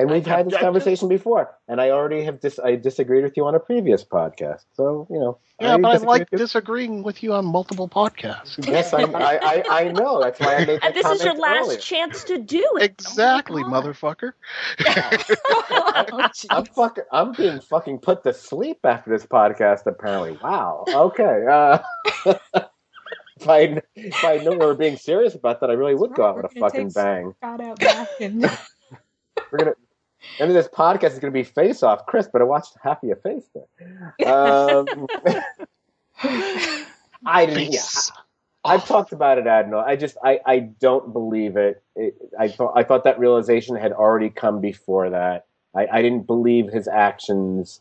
[0.00, 3.22] And we've I- had this I- conversation before, and I already have dis- I disagreed
[3.24, 4.64] with you on a previous podcast.
[4.74, 8.66] So you know, Yeah, but I like with disagreeing with you on multiple podcasts.
[8.66, 10.20] Yes, I, I, I, I know.
[10.22, 10.80] That's why I made.
[10.82, 11.78] And this is your last earlier.
[11.78, 12.82] chance to do it.
[12.82, 13.94] Exactly, Oh my God.
[13.94, 14.32] motherfucker.
[14.86, 17.04] Oh, I'm fucking.
[17.12, 19.86] I'm being fucking put to sleep after this podcast.
[19.86, 20.84] Apparently, wow.
[20.88, 21.46] Okay.
[21.50, 21.78] Uh,
[23.40, 26.24] if I if I knew we were being serious about that, I really would go
[26.24, 27.34] out with a We're gonna fucking bang.
[27.42, 28.42] Got out back and
[29.50, 29.74] We're gonna.
[30.38, 32.28] I mean, this podcast is gonna be face off, Chris.
[32.32, 34.32] But I watched half of your face there.
[34.32, 35.06] Um,
[37.26, 37.72] I didn't.
[37.72, 38.12] Yeah, Face.
[38.64, 39.82] I've talked about it, Admiral.
[39.82, 41.82] I just I, I don't believe it.
[41.96, 42.14] it.
[42.38, 45.46] I thought I thought that realization had already come before that.
[45.74, 47.80] I, I didn't believe his actions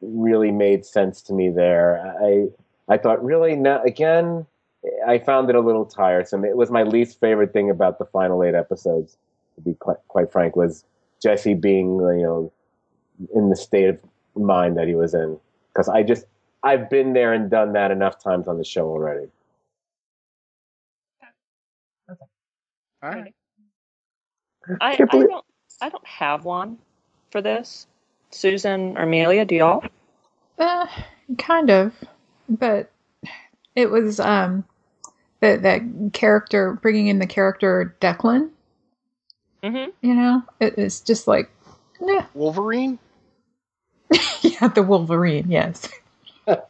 [0.00, 2.14] really made sense to me there.
[2.22, 2.48] I
[2.88, 4.46] I thought really now again
[5.06, 6.44] I found it a little tiresome.
[6.44, 9.16] It was my least favorite thing about the final eight episodes.
[9.56, 10.84] To be quite quite frank, was
[11.22, 12.52] Jesse being you know
[13.34, 13.98] in the state of
[14.36, 15.38] mind that he was in
[15.72, 16.26] because I just
[16.62, 19.26] I've been there and done that enough times on the show already.
[23.02, 23.34] All right.
[24.80, 25.44] I, I Can't believe- don't
[25.80, 26.78] I don't have one
[27.30, 27.86] for this.
[28.30, 29.82] Susan or Amelia, do y'all?
[30.58, 30.86] Uh,
[31.38, 31.94] kind of,
[32.48, 32.90] but
[33.74, 34.64] it was um
[35.40, 38.50] that that character bringing in the character Declan.
[39.62, 39.90] Mm-hmm.
[40.06, 41.50] You know, it, it's just like,
[42.00, 42.24] nah.
[42.34, 42.98] Wolverine.
[44.42, 45.88] yeah, the Wolverine, yes.
[46.46, 46.68] But-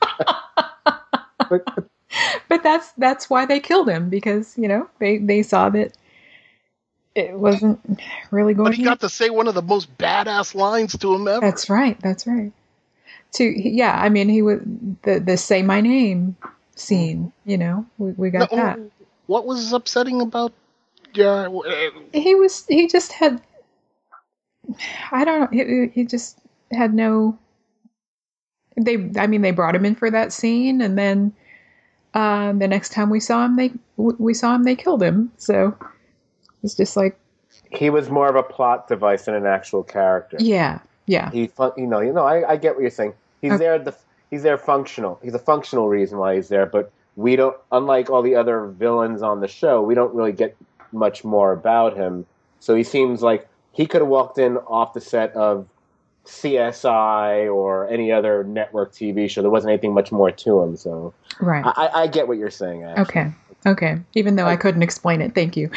[2.48, 5.92] but that's that's why they killed him because you know they they saw that
[7.14, 7.80] it wasn't
[8.30, 8.70] really going.
[8.70, 11.40] But he got to say one of the most badass lines to him ever.
[11.40, 11.98] That's right.
[12.00, 12.52] That's right.
[13.32, 14.60] To yeah, I mean, he was
[15.02, 16.36] the the say my name
[16.74, 17.32] scene.
[17.44, 18.78] You know, we we got No, that.
[19.26, 20.52] What was upsetting about?
[21.14, 23.40] Yeah, uh, He was he just had.
[25.10, 25.48] I don't know.
[25.64, 26.38] He, he just
[26.72, 27.38] had no.
[28.76, 31.32] They, I mean, they brought him in for that scene, and then
[32.14, 35.32] um, the next time we saw him, they we saw him, they killed him.
[35.36, 35.76] So
[36.62, 37.18] it's just like,
[37.70, 40.38] he was more of a plot device than an actual character.
[40.38, 43.14] yeah, yeah, He, fun- you know, you know, I, I get what you're saying.
[43.42, 43.64] He's Okay.
[43.64, 43.78] there.
[43.78, 43.94] The
[44.30, 45.18] he's there functional.
[45.22, 46.66] He's a functional reason why he's there.
[46.66, 50.56] But we don't, unlike all the other villains on the show, we don't really get
[50.92, 52.26] much more about him.
[52.60, 55.66] So he seems like he could have walked in off the set of
[56.26, 59.42] CSI or any other network TV show.
[59.42, 60.76] There wasn't anything much more to him.
[60.76, 61.64] So right.
[61.64, 62.84] I, I- I get what you're saying.
[62.84, 63.02] Actually.
[63.02, 63.32] Okay.
[63.66, 64.00] Okay.
[64.14, 65.70] Even though I couldn't explain it, thank you.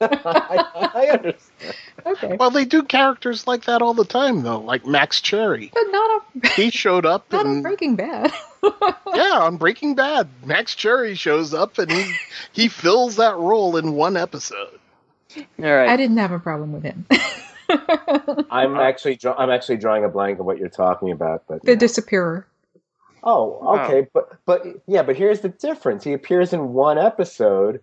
[0.94, 1.74] I understand.
[2.04, 2.36] okay.
[2.38, 4.60] well, they do characters like that all the time, though.
[4.60, 8.32] Like Max Cherry, But not a he showed up not a and Breaking Bad.
[9.14, 12.12] yeah, on Breaking Bad, Max Cherry shows up and he
[12.52, 14.78] he fills that role in one episode.
[15.36, 15.88] All right.
[15.88, 17.06] I didn't have a problem with him.
[18.50, 22.46] I'm actually I'm actually drawing a blank of what you're talking about, but the disappearer.
[23.22, 26.04] oh, okay, but but yeah, but here's the difference.
[26.04, 27.80] He appears in one episode,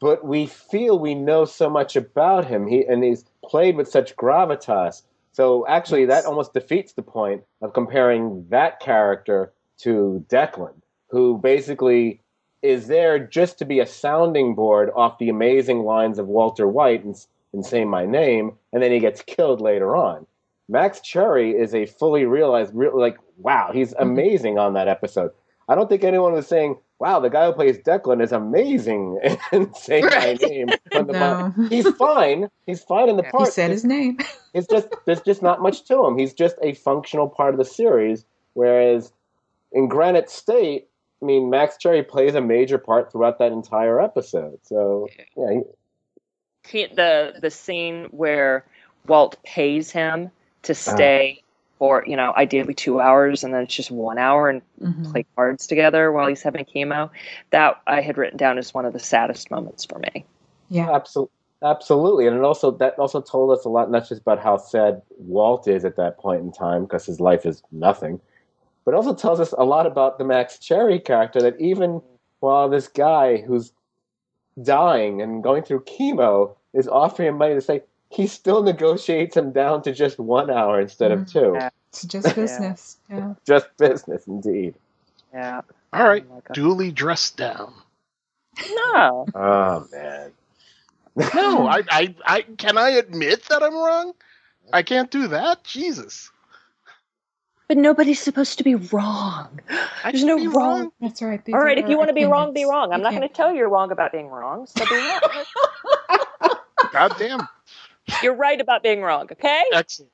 [0.00, 2.66] but we feel we know so much about him.
[2.66, 5.02] He and he's played with such gravitas.
[5.32, 6.22] So actually, Yes.
[6.24, 10.74] that almost defeats the point of comparing that character to Declan,
[11.08, 12.20] who basically
[12.62, 17.04] is there just to be a sounding board off the amazing lines of Walter White
[17.04, 17.16] and,
[17.52, 20.26] and say my name, and then he gets killed later on.
[20.68, 24.02] Max Cherry is a fully realized, real, like, wow, he's mm-hmm.
[24.02, 25.32] amazing on that episode.
[25.68, 29.18] I don't think anyone was saying, wow, the guy who plays Declan is amazing
[29.52, 30.40] and saying Right.
[30.40, 30.68] my name.
[30.94, 31.68] on the No.
[31.68, 32.48] He's fine.
[32.66, 33.46] He's fine in the part.
[33.46, 34.18] He said his name.
[34.52, 36.18] It's just there's just not much to him.
[36.18, 38.24] He's just a functional part of the series.
[38.54, 39.12] Whereas
[39.72, 40.88] in Granite State,
[41.22, 44.58] I mean, Max Cherry plays a major part throughout that entire episode.
[44.62, 45.60] So yeah, he,
[46.68, 48.64] He- the the scene where
[49.06, 50.30] Walt pays him
[50.62, 51.42] to stay
[51.78, 55.10] for you know ideally two hours, and then it's just one hour and Mhm.
[55.10, 57.10] play cards together while he's having chemo.
[57.50, 60.24] That I had written down as one of the saddest moments for me.
[60.68, 60.90] Yeah.
[60.92, 64.56] Absolutely, absolutely, and it also that also told us a lot, not just about how
[64.58, 68.20] sad Walt is at that point in time because his life is nothing,
[68.90, 71.40] but also tells us a lot about the Max Cherry character.
[71.40, 72.02] That even
[72.40, 73.72] while this guy who's
[74.60, 79.52] dying and going through chemo is offering him money to say he still negotiates him
[79.52, 81.30] down to just one hour instead of Mhm.
[81.30, 81.52] two.
[81.54, 81.70] Yeah.
[81.90, 82.96] It's just business.
[83.08, 83.34] Yeah.
[83.46, 84.74] Just business, indeed.
[85.32, 85.60] Yeah.
[85.92, 87.72] All right, Oh duly dressed down.
[88.74, 89.26] No.
[89.36, 90.32] Oh man.
[91.32, 94.14] No, I, I, I can I admit that I'm wrong.
[94.72, 95.62] I can't do that.
[95.62, 96.32] Jesus,
[97.70, 99.60] But nobody's supposed to be wrong.
[100.02, 100.90] I There's no be wrong.
[101.00, 101.44] That's right.
[101.44, 102.90] These All right, if you want to be wrong, be wrong.
[102.92, 104.66] I'm You not going to tell you you're wrong about being wrong.
[104.66, 106.58] So be wrong.
[106.92, 107.46] God damn.
[108.24, 109.28] you're right about being wrong.
[109.30, 109.62] Okay.
[109.72, 110.10] Excellent.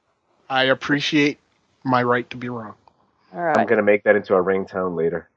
[0.51, 1.38] I appreciate
[1.83, 2.75] my right to be wrong.
[3.35, 5.31] All I'm gonna make that into a ringtone later.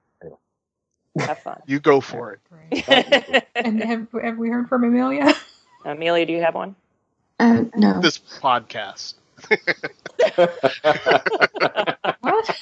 [1.19, 1.61] Have fun.
[1.67, 2.39] You go for it.
[2.51, 3.45] Great.
[3.55, 5.33] And have, have we heard from Amelia?
[5.85, 6.75] Amelia, do you have one?
[7.39, 8.01] Uh, no.
[8.01, 9.13] This podcast.
[12.19, 12.59] what?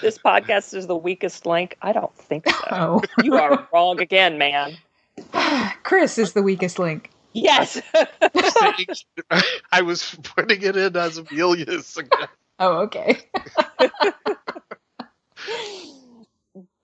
[0.00, 1.76] This podcast is the weakest link.
[1.80, 2.56] I don't think so.
[2.70, 3.02] Oh.
[3.22, 4.76] You are wrong again, man.
[5.82, 7.10] Chris is the weakest link.
[7.32, 7.80] Yes.
[9.72, 11.98] I was putting it in as Amelia's.
[12.58, 13.18] Oh, okay.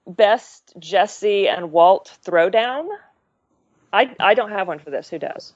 [0.07, 2.89] Best Jesse and Walt throwdown.
[3.93, 5.09] I I don't have one for this.
[5.09, 5.55] Who does?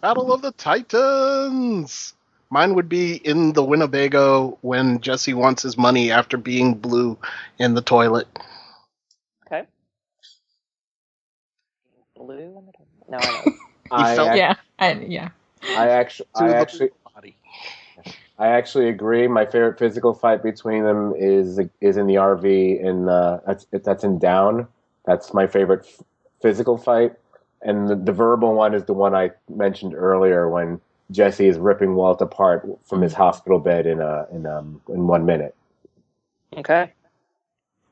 [0.00, 2.14] Battle of the Titans.
[2.50, 7.16] Mine would be in the Winnebago when Jesse wants his money after being blue
[7.58, 8.26] in the toilet.
[9.46, 9.66] Okay.
[12.16, 12.36] Blue.
[12.58, 12.88] in the toilet.
[13.08, 13.48] No, I know.
[13.90, 14.54] I, felt- yeah.
[14.78, 15.30] I, yeah.
[15.74, 17.36] I actually, I actually, body.
[18.38, 19.28] I actually agree.
[19.28, 24.04] My favorite physical fight between them is is in the RV in uh, that's that's
[24.04, 24.66] in Down.
[25.04, 26.04] That's my favorite f-
[26.42, 27.14] physical fight,
[27.62, 30.80] and the, the verbal one is the one I mentioned earlier when
[31.10, 35.26] Jesse is ripping Walt apart from his hospital bed in a in um in one
[35.26, 35.54] minute.
[36.56, 36.92] Okay.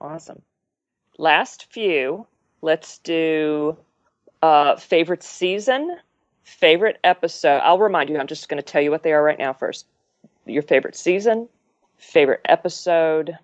[0.00, 0.42] Awesome.
[1.16, 2.26] Last few.
[2.60, 3.76] Let's do
[4.42, 5.96] uh, favorite season,
[6.44, 7.58] favorite episode.
[7.58, 9.86] I'll remind you, I'm just going to tell you what they are right now first.
[10.46, 11.48] Your favorite season,
[11.98, 13.36] favorite episode,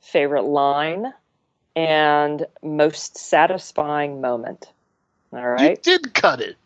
[0.00, 1.12] favorite line,
[1.76, 4.72] and most satisfying moment.
[5.32, 6.56] All You did cut it.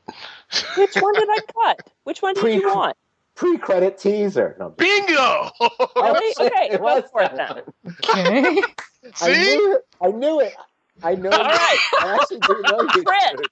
[0.76, 1.80] Which one did I cut?
[2.04, 2.96] Which one did you want?
[3.34, 4.56] Pre-credit teaser.
[4.58, 5.50] No, Bingo!
[5.96, 6.34] Really?
[6.40, 7.64] Okay, It go was for it that then.
[7.84, 7.96] one.
[8.00, 8.62] Okay.
[9.20, 9.32] I See?
[9.32, 9.82] knew it.
[10.00, 10.54] I knew it.
[11.02, 11.30] I know.
[11.30, 11.78] All right.
[12.00, 13.04] I actually didn't know you.
[13.04, 13.46] Chris.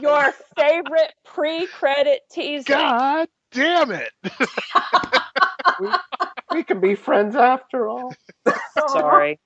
[0.00, 2.72] Your favorite pre-credit teaser.
[2.72, 4.10] God damn it!
[6.52, 8.14] We can be friends after all.
[8.88, 9.38] Sorry.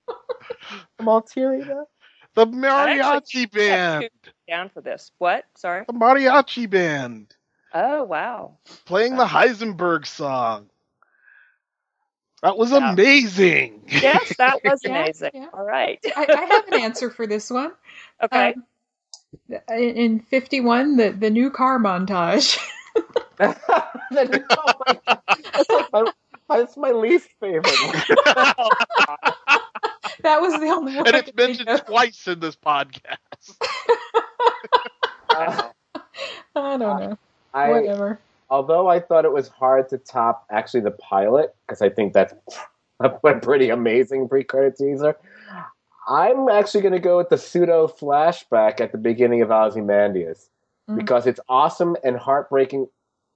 [0.98, 1.86] I'm all teary now.
[2.34, 4.10] The I actually mariachi band.
[4.48, 5.10] Down for this.
[5.18, 5.44] What?
[5.56, 5.84] Sorry.
[5.86, 7.34] The mariachi band
[7.74, 8.58] Oh wow.
[8.86, 10.68] playing the Heisenberg song.
[12.42, 12.92] That was Wow.
[12.92, 13.84] amazing.
[13.88, 15.30] Yes, that was Yeah, amazing.
[15.34, 15.46] yeah.
[15.52, 15.98] All right.
[16.16, 17.72] I, I have an answer for this one.
[18.22, 18.54] Okay.
[18.54, 18.64] Um,
[19.68, 22.58] in in 51, the, the new car montage.
[23.38, 24.24] Then- oh my
[25.06, 25.20] God.
[25.52, 26.12] That's, my,
[26.48, 27.64] that's my least favorite.
[30.22, 31.06] that was the only one.
[31.06, 33.18] and it's mentioned twice in this podcast.
[35.30, 35.68] Uh,
[36.54, 37.18] I don't know.
[37.54, 38.18] I, Whatever.
[38.50, 42.34] although I thought it was hard to top actually the pilot because I think that's
[43.00, 43.08] a
[43.40, 45.16] pretty amazing pre-credit teaser.
[46.08, 50.48] I'm actually going to go with the pseudo flashback at the beginning of Ozymandias
[50.88, 50.96] Mhm.
[50.98, 52.86] because it's awesome and heartbreaking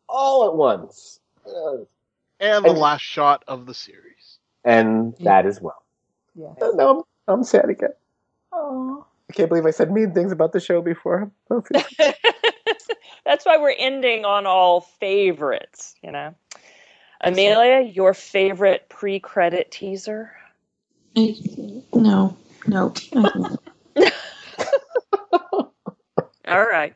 [0.09, 1.79] all at once, Uh,
[2.39, 4.39] And the And- last shot of the series.
[4.65, 5.83] and that as well.
[6.37, 6.53] Yeah.
[6.63, 7.03] Uh, No, I'm,
[7.35, 7.93] I'm sad again.
[8.53, 9.05] Oh.
[9.31, 11.31] I can't believe I said mean things about the show before.
[13.25, 16.35] That's why we're ending on all favorites, you know.
[17.21, 20.33] Amelia, your favorite pre-credit teaser?
[21.15, 22.37] No.
[22.67, 22.93] No.
[26.49, 26.95] All right.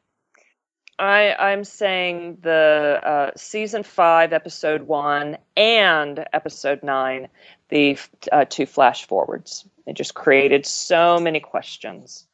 [0.98, 7.28] I I'm saying the uh, season five, episode one, and episode nine,
[7.68, 7.96] the
[8.32, 9.68] uh, two flash forwards.
[9.86, 12.26] It just created so many questions.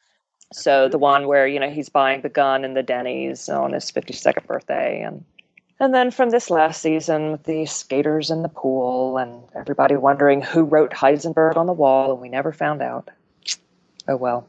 [0.52, 3.90] So the one where you know he's buying the gun in the Denny's on his
[3.90, 5.24] 52nd birthday, and
[5.78, 10.42] and then from this last season with the skaters in the pool and everybody wondering
[10.42, 13.10] who wrote Heisenberg on the wall, and we never found out.
[14.08, 14.46] Oh well.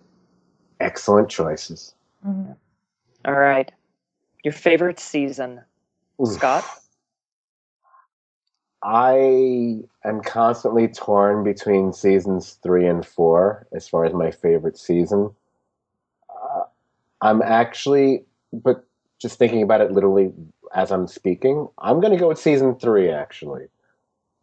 [0.79, 1.93] Excellent choices.
[2.25, 2.55] Mhm.
[3.25, 3.71] All right.
[4.43, 5.61] Your favorite season,
[6.19, 6.29] Oof.
[6.29, 6.65] Scott?
[8.83, 15.35] I am constantly torn between seasons three and four as far as my favorite season.
[17.21, 18.85] I'm actually, but
[19.19, 20.31] just thinking about it literally
[20.73, 23.65] as I'm speaking, I'm going to go with season three actually,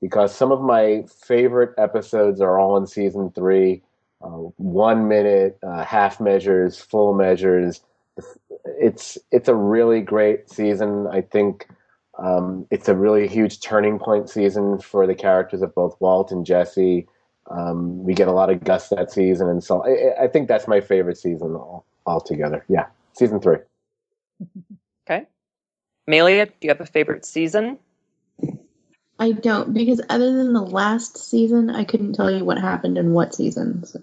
[0.00, 3.82] because some of my favorite episodes are all in season three.
[4.20, 7.80] Uh, one minute, uh, half measures, full measures.
[8.64, 11.06] It's it's a really great season.
[11.06, 11.68] I think
[12.18, 16.44] um, it's a really huge turning point season for the characters of both Walt and
[16.44, 17.06] Jesse.
[17.48, 20.66] Um, we get a lot of Gus that season, and so I, I think that's
[20.66, 22.64] my favorite season all, altogether.
[22.68, 23.58] Yeah, season three.
[25.10, 25.24] Okay.
[26.06, 27.78] Amelia, do you have a favorite season?
[29.18, 33.14] I don't because other than the last season, I couldn't tell you what happened in
[33.14, 33.84] what season.
[33.86, 34.02] So.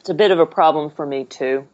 [0.00, 1.68] It's a bit of a problem for me too.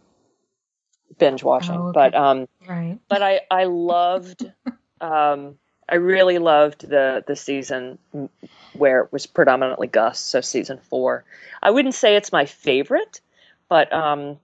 [1.18, 1.94] Binge watching, Oh, okay.
[1.94, 2.98] but um, Right.
[3.08, 4.44] but I I loved
[5.00, 5.58] um
[5.88, 7.98] I really loved the the season
[8.74, 11.24] where it was predominantly Gus, so season 4.
[11.62, 13.22] I wouldn't say it's my favorite,
[13.70, 14.38] but um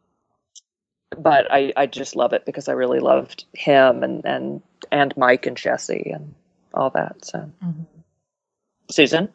[1.17, 5.47] but I I just love it because I really loved him and and and Mike
[5.47, 6.35] and Jesse and
[6.75, 7.25] all that.
[7.25, 7.87] So Mhm.
[8.91, 9.29] Susan?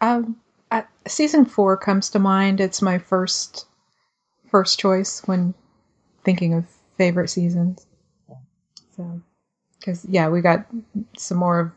[0.00, 2.60] Um, I, season four comes to mind.
[2.60, 3.66] It's my first
[4.50, 5.54] first choice when
[6.24, 6.64] thinking of
[6.96, 7.86] favorite seasons.
[8.96, 9.20] So,
[9.78, 10.66] because yeah, we got
[11.16, 11.72] some more of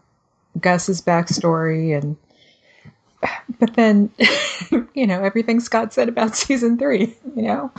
[0.61, 2.15] Gus's backstory, and
[3.59, 4.09] but then
[4.93, 7.15] you know everything Scott said about season three.
[7.35, 7.71] You know,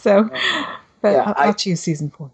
[0.00, 0.28] so
[1.02, 2.30] but Yeah, I'll, I- I'll choose season four.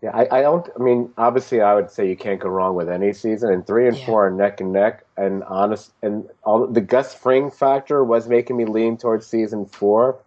[0.00, 0.64] Yeah, I, I don't.
[0.78, 3.88] I mean, obviously, I would say you can't go wrong with any season, and three
[3.88, 4.06] and Yeah.
[4.06, 5.02] four are neck and neck.
[5.16, 10.22] And honest, and all the Gus Fring factor was making me lean towards season four,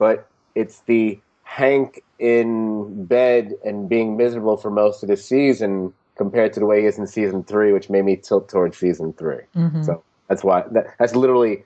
[0.00, 6.52] but it's the Hank in bed and being miserable for most of the season compared
[6.54, 9.36] to the way he is in season three, which made me tilt towards season 3
[9.56, 9.84] Mhm.
[9.84, 10.02] So
[10.32, 11.64] that's why that, that's literally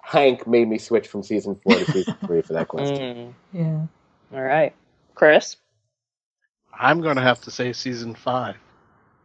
[0.00, 2.96] Hank made me switch from season four to season three for that question.
[2.96, 4.36] Mm, Yeah.
[4.38, 4.74] all right.
[5.14, 5.56] Chris?
[6.72, 8.56] I'm going to have to say season five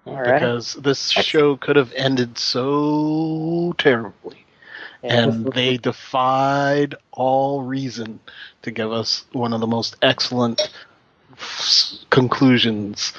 [0.05, 0.33] All right.
[0.33, 4.45] because this show could have ended so terribly,
[5.03, 5.23] Yeah.
[5.23, 8.19] and they defied all reason
[8.63, 10.69] to give us one of the most excellent
[11.39, 13.13] s- conclusions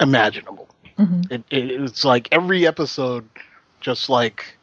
[0.00, 0.68] imaginable.
[0.98, 1.30] Mhm.
[1.32, 3.28] It, it, it's like every episode
[3.84, 4.56] just like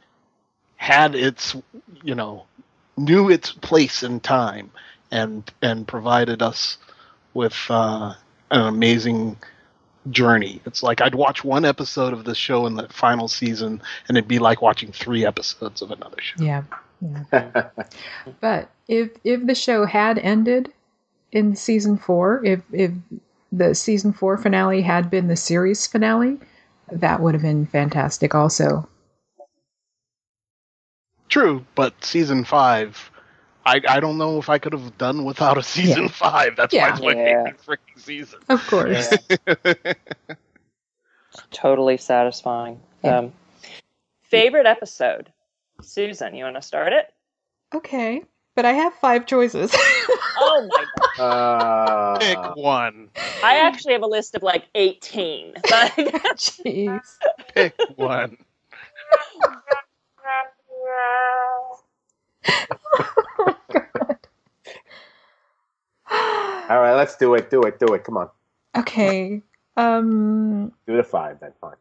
[0.78, 1.56] had its
[2.04, 2.44] you know
[2.98, 4.72] knew its place in time
[5.12, 6.78] and and provided us
[7.34, 8.14] with uh,
[8.50, 9.38] an amazing
[10.10, 10.60] journey.
[10.66, 14.28] It's like I'd watch one episode of the show in the final season, and it'd
[14.28, 16.44] be like watching three episodes of another show.
[16.44, 16.64] Yeah.
[17.00, 17.70] Yeah.
[18.42, 20.74] But if if the show had ended
[21.32, 22.92] in season four, if if
[23.52, 26.40] the season four finale had been the series finale,
[26.92, 28.34] that would have been fantastic.
[28.34, 28.88] Also,
[31.32, 33.10] True, but season five,
[33.66, 36.56] I I don't know if I could have done without a season five.
[36.58, 36.84] That's Yeah.
[36.84, 37.44] why it's my Yeah.
[37.44, 38.40] favorite freaking season.
[38.50, 39.18] of course,
[41.52, 42.82] totally satisfying.
[43.04, 43.20] Yeah.
[43.20, 43.34] Um,
[44.24, 45.32] favorite episode?
[45.82, 47.12] Susan, you want to start it?
[47.74, 48.24] okay.
[48.54, 49.74] But I have five choices.
[50.44, 50.86] Oh my
[51.18, 52.16] god.
[52.16, 53.10] Uh, Pick one.
[53.44, 55.54] I actually have a list of like 18.
[55.70, 55.92] But
[56.36, 57.00] Jeez.
[57.54, 58.38] Pick one.
[66.72, 67.50] All right, let's do it.
[67.50, 67.80] Do it.
[67.80, 68.04] Do it.
[68.04, 68.30] Come on.
[68.76, 69.42] okay.
[69.78, 70.72] Um.
[70.88, 71.52] Do the five then.
[71.62, 71.76] Fine.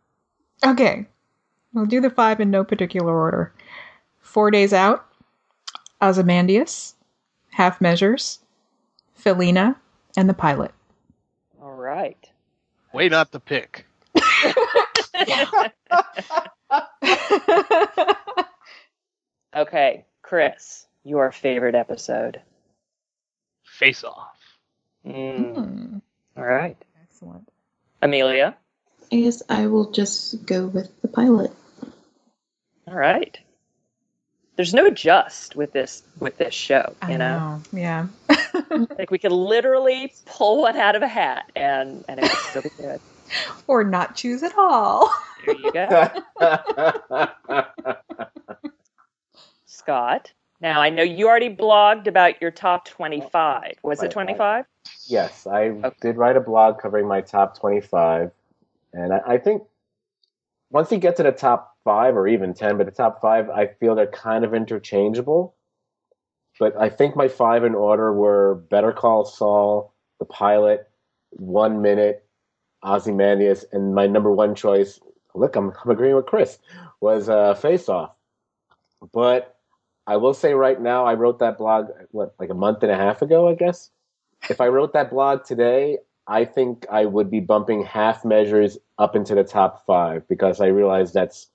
[0.65, 1.07] Okay.
[1.73, 3.53] We'll do the five in no particular order.
[4.21, 5.07] Four Days Out,
[6.03, 6.97] Ozymandias,
[7.51, 8.41] Half Measures,
[9.15, 9.77] Felina,
[10.17, 10.73] and the Pilot.
[11.63, 12.29] all right.
[12.93, 13.87] Way not to pick.
[19.55, 22.41] Okay, Chris, your favorite episode.
[23.65, 24.37] Face off.
[25.07, 25.99] Mm, Hmm,
[26.37, 26.77] all right.
[27.03, 27.49] Excellent.
[28.03, 28.57] Amelia.
[29.13, 31.53] I guess I will just go with the pilot.
[32.87, 33.39] All right.
[34.57, 37.63] There's no just with this with this show, I you know.
[37.73, 38.09] Yeah.
[38.99, 42.63] Like we could literally pull one out of a hat and and it would still
[42.63, 43.01] be good.
[43.67, 45.11] or not choose at all.
[45.45, 46.11] There you go.
[49.71, 50.33] Scott.
[50.61, 53.75] Now I know you already blogged about your top 25.
[53.83, 54.67] Was it Right, 25?
[55.07, 55.91] yes, I Okay.
[56.01, 58.33] did write a blog covering my top 25.
[58.93, 59.63] And I, I think
[60.71, 63.67] once you get to the top five or even 10, but the top five, I
[63.69, 65.55] feel they're kind of interchangeable.
[66.59, 70.89] But I think my five in order were Better Call Saul, The Pilot,
[71.31, 72.27] One Minute,
[72.83, 75.01] Ozymandias, and my number one choice.
[75.35, 76.59] Look, I'm, I'm agreeing with Chris.
[77.01, 78.13] Was uh, Face Off,
[79.13, 79.60] but
[80.07, 82.97] I will say right now, I wrote that blog what like a month and a
[82.97, 83.91] half ago, I guess.
[84.49, 89.15] If I wrote that blog today, I think I would be bumping half measures up
[89.15, 91.49] into the top five because I realize that's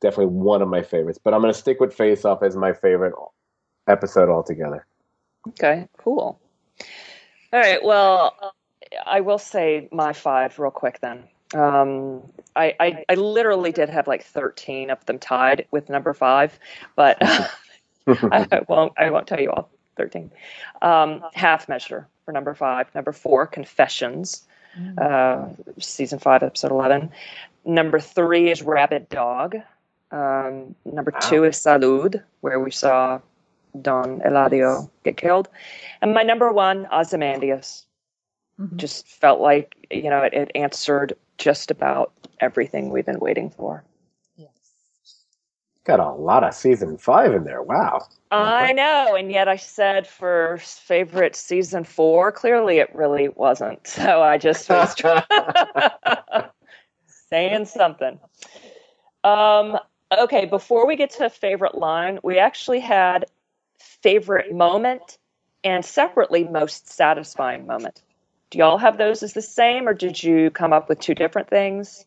[0.00, 1.18] definitely one of my favorites.
[1.22, 3.14] But I'm going to stick with Face Off as my favorite
[3.86, 4.86] episode altogether.
[5.48, 6.38] Okay, cool.
[7.52, 8.54] All right, well,
[9.06, 11.24] I will say my five real quick then.
[11.54, 12.22] Um,
[12.54, 16.58] I, I, I literally did have like 13 of them tied with number five,
[16.94, 17.18] but
[18.32, 20.30] I, won't I won't tell you all 13.
[20.82, 22.92] Um, half measure for number five.
[22.94, 24.44] Number four, Confessions,
[24.98, 25.46] uh,
[25.78, 27.10] season five, episode 11.
[27.64, 29.56] Number three is Rabbit Dog.
[30.10, 33.20] Um, number two is Salud, where we saw
[33.80, 35.48] Don Eladio get killed.
[36.02, 37.86] And my number one, Ozymandias.
[38.60, 38.76] Mhm.
[38.76, 43.84] Just felt like, you know, it, it answered just about everything we've been waiting for.
[45.84, 47.62] Got a lot of season five in there.
[47.62, 48.06] Wow.
[48.30, 52.30] I know, and yet I said for favorite season four.
[52.32, 53.86] Clearly, it really wasn't.
[53.86, 54.94] So I just was
[57.30, 58.20] saying something.
[59.24, 59.78] Um,
[60.16, 63.26] okay, before we get to favorite line, we actually had
[63.78, 65.18] favorite moment
[65.64, 68.02] and separately most satisfying moment.
[68.50, 71.48] Do y'all have those as the same, or did you come up with two different
[71.48, 72.04] things?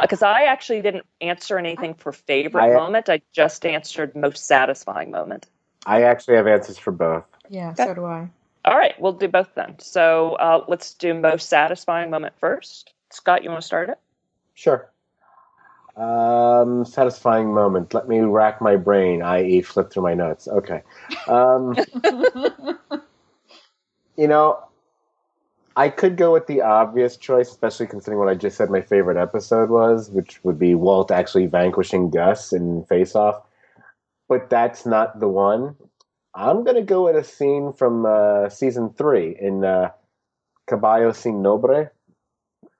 [0.00, 3.08] Because I actually didn't answer anything for favorite I- moment.
[3.08, 5.46] I just answered most satisfying moment.
[5.84, 7.24] I actually have answers for both.
[7.48, 8.30] Yeah, so do I.
[8.64, 9.74] All right, we'll do both then.
[9.78, 12.92] So uh, let's do most satisfying moment first.
[13.10, 13.98] Scott, you want to start it?
[14.54, 14.88] Sure.
[15.96, 17.92] Um, satisfying moment.
[17.92, 20.48] Let me rack my brain, i.e., flip through my notes.
[20.48, 20.82] Okay.
[21.26, 21.76] Um,
[24.16, 24.64] you know,
[25.76, 29.16] I could go with the obvious choice, especially considering what I just said my favorite
[29.16, 33.42] episode was, which would be Walt actually vanquishing Gus in Face Off.
[34.28, 35.76] But that's not the one.
[36.34, 39.90] I'm going to go with a scene from uh, season three in uh,
[40.66, 41.90] Caballo Sin Nombre.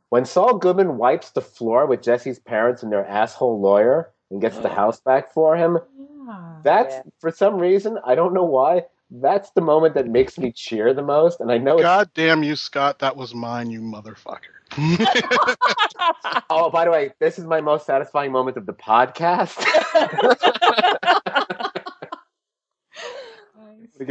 [0.08, 4.58] When Saul Goodman wipes the floor with Jesse's parents and their asshole lawyer and gets
[4.58, 6.56] the house back for him, Yeah.
[6.62, 7.02] that's Yeah.
[7.20, 8.84] for some reason, I don't know why,
[9.20, 11.40] that's the moment that makes me cheer the most.
[11.40, 13.00] And I know it's God damn you, Scott.
[13.00, 14.38] That was mine, you motherfucker.
[16.50, 19.64] Oh, by the way, this is my most satisfying moment of the podcast.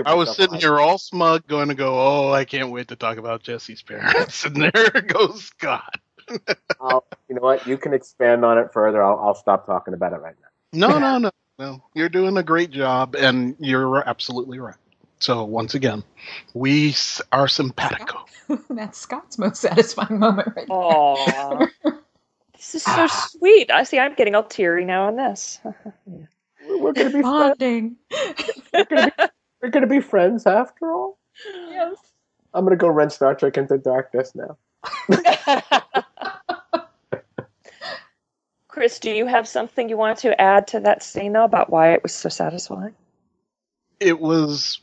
[0.05, 3.17] I was sitting here all smug, going to go, oh, I can't wait to talk
[3.17, 4.45] about Jesse's parents.
[4.45, 5.99] And there goes Scott.
[6.81, 7.67] I'll, you know what?
[7.67, 9.03] You can expand on it further.
[9.03, 10.87] I'll, I'll stop talking about it right now.
[10.87, 11.83] No, no, no, no.
[11.93, 14.75] You're doing a great job, and you're absolutely right.
[15.21, 16.03] So, once again,
[16.55, 16.95] we
[17.31, 18.25] are simpatico.
[18.71, 20.75] That's Scott's most satisfying moment right there.
[20.75, 21.67] Aw.
[22.55, 23.69] this is so sweet.
[23.69, 25.59] I see I'm getting all teary now on this.
[26.67, 27.23] We're gonna be friends.
[27.23, 27.97] Bonding.
[28.73, 29.23] We're gonna be,
[29.61, 31.19] we're gonna be friends after all.
[31.45, 31.97] yes.
[32.53, 34.57] I'm gonna go rent Star Trek Into Darkness now.
[38.67, 41.93] Chris, do you have something you want to add to that scene though about why
[41.93, 42.95] it was so satisfying?
[43.99, 44.81] It was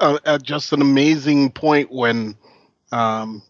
[0.00, 2.36] uh, uh, just an amazing point when
[2.90, 3.42] um,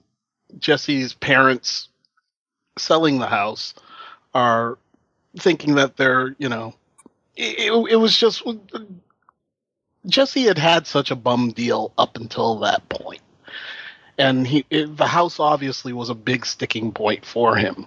[0.59, 1.89] Jesse's parents
[2.79, 3.75] selling the house
[4.35, 4.79] are
[5.39, 6.75] thinking that they're, you know,
[7.37, 8.43] it, it, it was just
[10.07, 13.23] Jesse had had such a bum deal up until that point,
[14.19, 17.87] and he it, the house obviously was a big sticking point for him.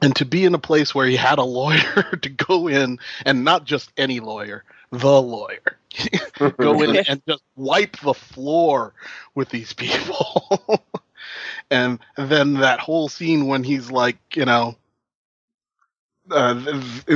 [0.00, 3.44] And to be in a place where he had a lawyer to go in, and
[3.44, 5.78] not just any lawyer, the lawyer,
[6.58, 8.94] go in and just wipe the floor
[9.34, 10.82] with these people.
[11.70, 14.76] and then that whole scene when he's like, you know,
[16.30, 16.54] uh,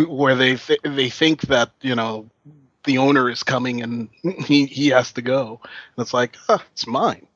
[0.08, 2.28] where they th- they think that you know
[2.84, 4.08] the owner is coming and
[4.46, 5.60] he he has to go.
[5.62, 7.26] And it's like, huh, it's mine.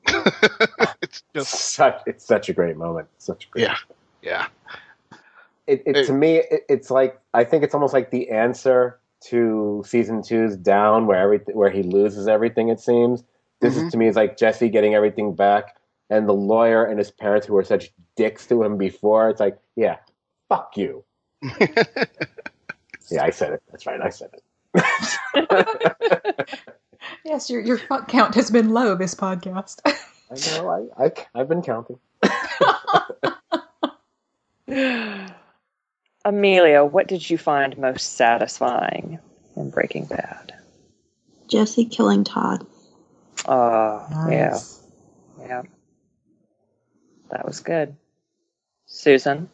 [1.01, 3.07] it's just such it's such a great moment.
[3.17, 3.77] Such a great Yeah.
[4.21, 4.47] yeah.
[5.67, 8.99] it, it, It- to me it, it's like I think it's almost like the answer
[9.25, 13.23] to season two's down where everything where he loses everything it seems.
[13.61, 13.85] This Mhm.
[13.85, 15.75] is to me is like Jesse getting everything back
[16.09, 19.29] and the lawyer and his parents who were such dicks to him before.
[19.29, 19.97] It's like yeah
[20.49, 21.03] fuck you.
[23.09, 23.63] Yeah I said it.
[23.71, 24.01] That's right.
[24.01, 24.43] I said it.
[27.23, 29.79] Yes, your your fuck count has been low this podcast.
[29.85, 30.69] I know.
[30.97, 31.97] I, I I've been counting
[36.27, 39.19] Amelia, what did you find most satisfying
[39.55, 40.53] in Breaking Bad?
[41.47, 42.67] Jesse killing Todd.
[43.45, 44.83] Oh, yeah, Nice.
[45.39, 45.61] yeah.
[47.31, 47.95] That was good.
[48.87, 49.49] Susan.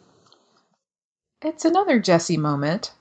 [1.43, 2.91] It's another Jesse moment.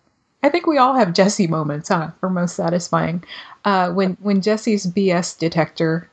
[0.43, 2.11] I think we all have Jesse moments, huh?
[2.21, 3.25] For most satisfying.
[3.65, 6.11] Uh, when when Jesse's BS detector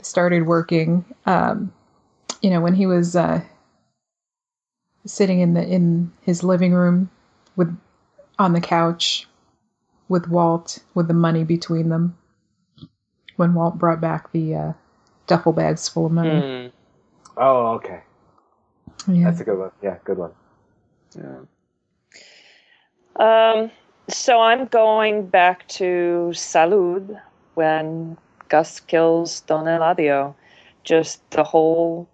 [0.00, 1.72] started working, um,
[2.40, 3.42] you know, when he was uh,
[5.06, 7.10] sitting in the in his living room
[7.56, 7.76] with
[8.38, 9.26] on the couch
[10.08, 12.16] with Walt with the money between them.
[13.36, 14.72] When Walt brought back the uh,
[15.26, 16.30] duffel bags full of money.
[16.30, 16.72] Mm,
[17.36, 18.02] Oh, okay.
[19.08, 19.24] Yeah.
[19.24, 19.70] That's a good one.
[19.82, 20.32] Yeah, good one.
[21.16, 21.40] yeah.
[23.16, 23.70] Um,
[24.08, 27.20] so I'm going back to Salud
[27.54, 28.16] when
[28.48, 30.34] Gus kills Don Eladio.
[30.84, 32.08] Just the whole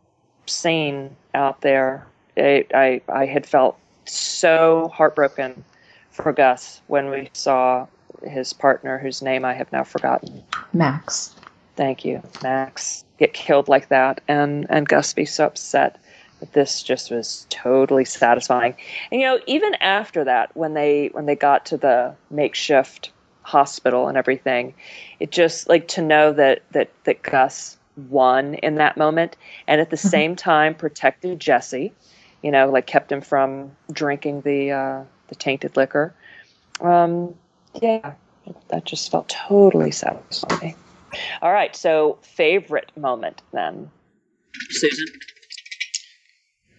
[0.46, 2.06] scene out there.
[2.36, 5.64] It, I I had felt so heartbroken
[6.10, 7.86] for Gus when we saw
[8.22, 10.42] his partner, whose name I have now forgotten.
[10.72, 11.34] Max.
[11.76, 13.04] Thank you, Max.
[13.18, 15.98] Get killed like that, and and Gus be so upset.
[16.40, 18.74] But this just was totally satisfying.
[19.10, 23.10] And you know, even after that, when they when they got to the makeshift
[23.42, 24.74] hospital and everything,
[25.20, 27.78] it just like to know that that that Gus
[28.10, 30.10] won in that moment, and at the Mhm.
[30.10, 31.94] same time protected Jesse.
[32.46, 36.14] You know, like kept him from drinking the uh, the tainted liquor.
[36.80, 37.34] Um,
[37.82, 38.12] yeah,
[38.68, 40.76] that just felt totally satisfying.
[41.42, 43.90] All right, so favorite moment then,
[44.70, 45.06] Susan.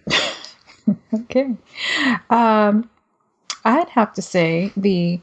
[1.13, 1.57] Okay.
[2.29, 2.89] Um,
[3.65, 5.19] I'd have to say the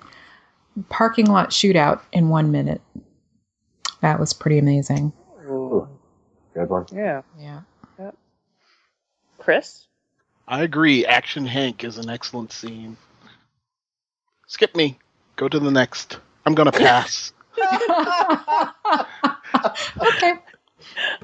[0.91, 2.83] parking lot shootout in one minute.
[4.03, 5.15] That was pretty amazing.
[5.49, 5.89] Ooh.
[6.53, 6.85] Good one.
[6.93, 7.63] Yeah, Yeah.
[9.39, 9.87] Chris.
[10.47, 11.07] I agree.
[11.07, 12.97] Action Hank is an excellent scene.
[14.47, 14.99] Skip me.
[15.37, 16.19] Go to the next.
[16.47, 17.33] I'm gonna pass.
[20.01, 20.35] okay.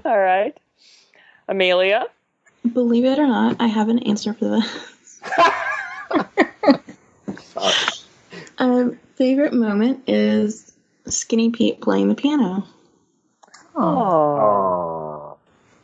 [0.04, 0.56] All right,
[1.48, 2.06] Amelia.
[2.72, 5.20] Believe it or not, I have an answer for this.
[5.36, 5.50] Uh,
[8.58, 10.72] Um, favorite moment is
[11.06, 12.66] Skinny Pete playing the piano.
[13.74, 14.99] Oh.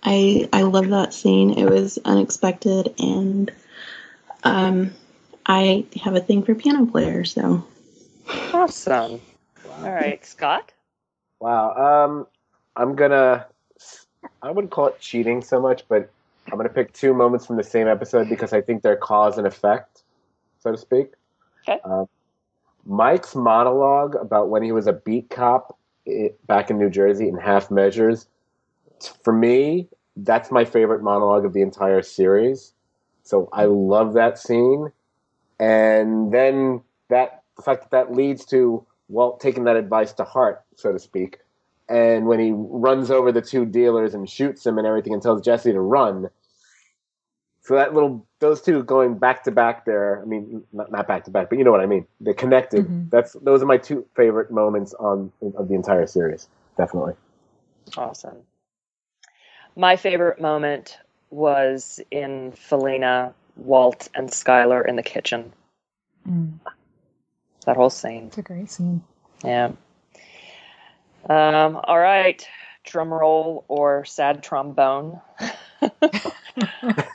[0.07, 0.11] Aw.
[0.11, 1.51] I I love that scene.
[1.59, 3.53] It was unexpected, and
[4.45, 4.93] um,
[5.47, 7.33] I have a thing for piano players.
[7.33, 7.65] So
[8.53, 9.21] awesome.
[9.79, 10.73] All right, Scott.
[11.41, 11.75] Wow.
[11.75, 12.27] Um,
[12.77, 13.47] I'm gonna.
[14.43, 16.11] I wouldn't call it cheating so much, but
[16.51, 19.47] I'm gonna pick two moments from the same episode because I think they're cause and
[19.47, 20.03] effect,
[20.61, 21.13] so to speak.
[21.69, 21.81] Okay.
[21.85, 22.09] Um,
[22.87, 25.77] Mike's monologue about when he was a beat cop
[26.09, 28.29] i back in New Jersey in Half Measures.
[29.25, 32.73] For me, that's my favorite monologue of the entire series.
[33.23, 34.93] So I love that scene,
[35.59, 40.62] and then that the fact that that leads to Walt taking that advice to heart,
[40.77, 41.39] so to speak.
[41.89, 45.43] And when he runs over the two dealers and shoots them and everything and tells
[45.43, 46.29] Jesse to run.
[47.62, 50.23] So that little, those two going back to back there.
[50.23, 52.07] I mean, not, not back to back, but you know what I mean.
[52.21, 52.87] They're connected.
[52.87, 53.11] Mhm.
[53.11, 56.49] That's those are my two favorite moments on of the entire series.
[56.77, 57.14] Definitely.
[57.97, 58.37] Awesome.
[59.77, 60.99] My favorite moment
[61.31, 65.53] was in Felina, Walt, and Skyler in the kitchen.
[66.29, 66.55] Mm,
[67.66, 68.29] That whole scene.
[68.29, 69.03] it's a great scene.
[69.45, 69.72] Yeah.
[71.29, 72.47] Um, all right.
[72.85, 75.20] Drum roll or sad trombone.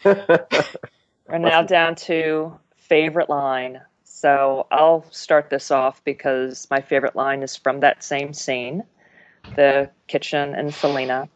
[0.03, 3.81] We're now down to favorite line.
[4.03, 8.83] So I'll start this off because my favorite line is from that same scene,
[9.55, 11.29] the kitchen and Felina.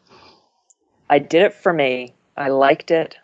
[1.08, 2.14] I did it for me.
[2.36, 3.16] I liked it.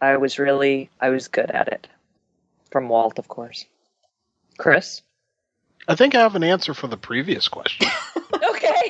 [0.00, 1.86] I was really, I was good at it.
[2.70, 3.66] From Walt, of course.
[4.58, 5.02] Chris?
[5.88, 7.88] I think I have an answer for the previous question.
[8.42, 8.88] Okay.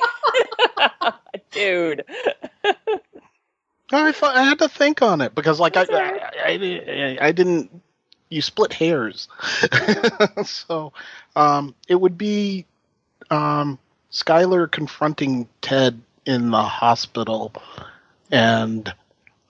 [1.51, 2.05] Dude.
[3.91, 6.21] I thought I had to think on it because, like, I, That's all right.
[6.21, 7.81] I, I, I, I didn't.
[8.29, 9.27] You split hairs,
[10.45, 10.93] so
[11.35, 12.65] um, it would be
[13.29, 13.77] um,
[14.11, 17.51] Skyler confronting Ted in the hospital
[18.31, 18.93] and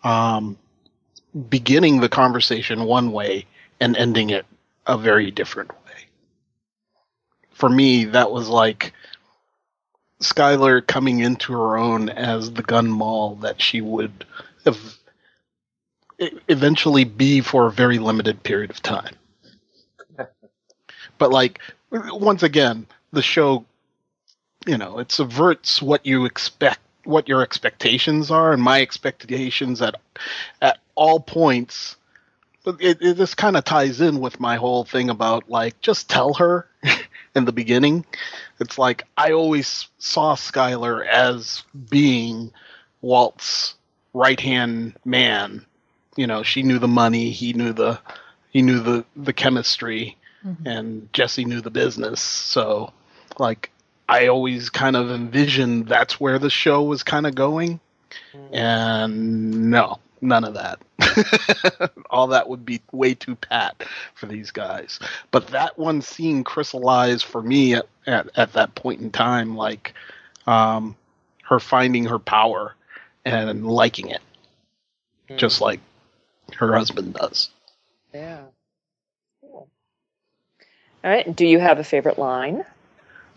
[0.04, 0.58] um,
[1.50, 3.46] beginning the conversation one way
[3.80, 4.46] and ending it
[4.88, 6.08] a very different way.
[7.52, 8.94] For me, that was like
[10.22, 14.26] Skyler coming into her own as the gun mall that she would
[14.66, 15.00] ev-
[16.20, 19.16] e- eventually be for a very limited period of time.
[21.18, 21.60] but like
[21.92, 23.66] once again, the show,
[24.66, 29.96] you know, it subverts what you expect, what your expectations are, and my expectations at
[30.62, 31.96] at all points.
[32.64, 36.10] But it, it this kind of ties in with my whole thing about like just
[36.10, 36.68] tell her
[37.36, 38.06] in the beginning.
[38.60, 42.52] It's like I always saw Skyler as being
[43.02, 43.76] Walt's
[44.14, 45.66] right hand man
[46.18, 48.00] you know, she knew the money, he knew the
[48.52, 50.58] he knew the the chemistry, Mhm.
[50.66, 52.20] and Jesse knew the business.
[52.22, 52.92] So,
[53.40, 53.71] like,
[54.12, 57.80] I always kind of envisioned that's where the show was kind of going,
[58.52, 60.82] and no, none of that.
[62.10, 65.00] All that would be way too pat for these guys.
[65.32, 69.94] But that one scene crystallized for me at, at, at that point in time, like
[70.46, 70.98] um,
[71.44, 72.76] her finding her power
[73.24, 74.22] and liking it,
[75.38, 75.80] just like
[76.58, 77.50] her husband does.
[78.14, 78.42] Yeah.
[79.40, 79.70] Cool.
[81.02, 81.34] All right.
[81.34, 82.66] Do you have a favorite line?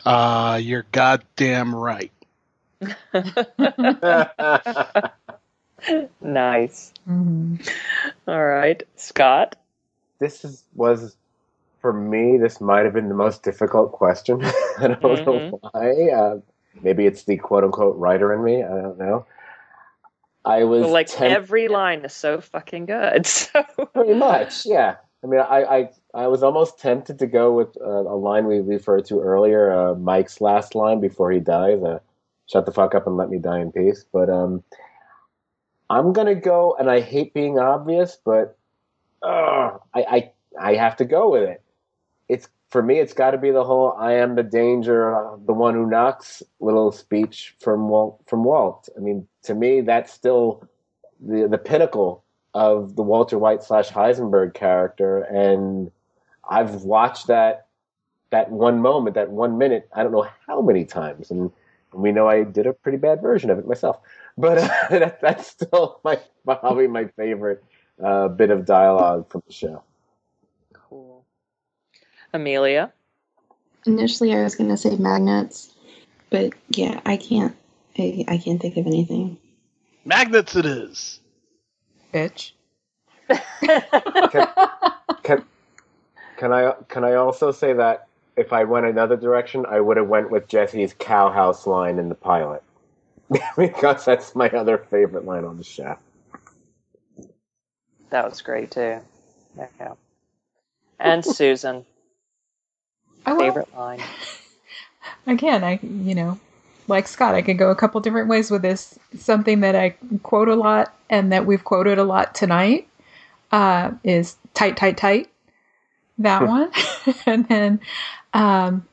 [0.04, 2.12] Uh, you're goddamn right.
[6.20, 6.92] nice.
[7.08, 7.68] Mhm.
[8.28, 8.82] All right.
[8.96, 9.56] Scott?
[10.20, 11.16] this is was
[11.80, 12.38] for me.
[12.38, 14.42] This might have been the most difficult question.
[14.78, 15.26] I don't Mhm.
[15.26, 16.10] know why.
[16.10, 16.40] Uh,
[16.82, 18.62] maybe it's the quote unquote writer in me.
[18.62, 19.26] I don't know.
[20.44, 23.26] I was Well, like temp- every line is so fucking good.
[23.54, 23.62] So
[23.94, 24.96] Pretty much, yeah.
[25.22, 28.60] I mean, I, I, I was almost tempted to go with uh, a line we
[28.60, 31.98] referred to earlier, uh, Mike's last line before he dies, uh,
[32.46, 34.62] "Shut the fuck up and let me die in peace." But um,
[35.90, 38.56] I'm gonna go, and I hate being obvious, but
[39.22, 41.62] uh, I, I, I have to go with it.
[42.28, 43.00] It's for me.
[43.00, 46.92] It's got to be the whole "I am the danger, the one who knocks" little
[46.92, 48.22] speech from Walt.
[48.28, 48.88] From Walt.
[48.96, 50.62] I mean, to me, that's still
[51.20, 52.22] the the pinnacle
[52.54, 55.90] of the Walter White slash Heisenberg character, and
[56.48, 57.66] I've watched that
[58.30, 61.52] that one moment, that one minute, I don't know how many times, and
[61.92, 64.00] we know I did a pretty bad version of it myself,
[64.36, 67.62] but uh, that, that's still my probably my favorite
[68.02, 69.82] uh, bit of dialogue from the show.
[70.72, 71.24] cool.
[72.32, 72.92] Amelia?
[73.86, 75.72] Initially, I was going to say magnets,
[76.30, 77.54] but yeah, I can't.
[77.96, 79.38] I, I can't think of anything.
[80.04, 81.20] Magnets it is.
[82.12, 82.52] Bitch.
[84.30, 84.48] Can
[85.22, 85.44] can
[86.52, 90.30] I can I also say that if I went another direction, I would have went
[90.30, 92.62] with Jesse's cowhouse line in the pilot
[93.56, 95.96] because that's my other favorite line on the show.
[98.10, 99.00] That was great too.
[99.56, 99.94] Yeah.
[101.00, 101.84] And Susan,
[103.26, 104.02] I will- favorite line.
[105.26, 106.40] again, I you know,
[106.88, 108.98] like Scott, I could go a couple different ways with this.
[109.18, 109.90] Something that I
[110.22, 112.88] quote a lot and that we've quoted a lot tonight
[113.52, 115.30] uh, is "tight, tight, tight."
[116.18, 116.70] That one,
[117.26, 117.80] and then
[118.32, 118.86] um,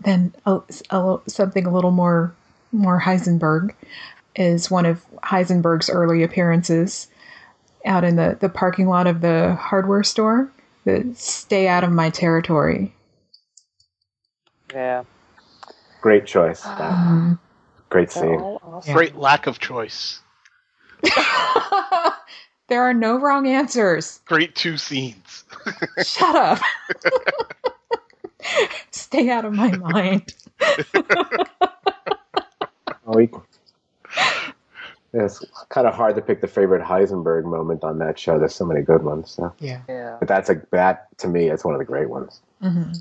[0.00, 0.60] then a,
[0.90, 2.34] a, something a little more
[2.72, 3.74] more Heisenberg
[4.36, 7.08] is one of Heisenberg's early appearances
[7.86, 10.50] out in the the parking lot of the hardware store.
[10.84, 12.94] The "Stay out of my territory."
[14.72, 15.04] Yeah.
[16.00, 16.62] Great choice.
[16.62, 16.80] That.
[16.80, 17.38] Um,
[17.90, 18.40] Great They're scene.
[18.40, 18.94] awesome.
[18.94, 20.20] Great lack of choice.
[22.70, 24.20] there are no wrong answers.
[24.24, 25.44] Great two scenes.
[26.04, 26.58] Shut up.
[28.92, 30.34] Stay out of my mind.
[33.06, 33.28] Oh, we,
[35.12, 38.38] it's kind of hard to pick the favorite Heisenberg moment on that show.
[38.38, 39.32] There's so many good ones.
[39.32, 39.52] So.
[39.58, 39.82] Yeah.
[39.88, 40.16] Yeah.
[40.20, 42.40] But that's a that to me, it's one of the great ones.
[42.62, 42.92] hmm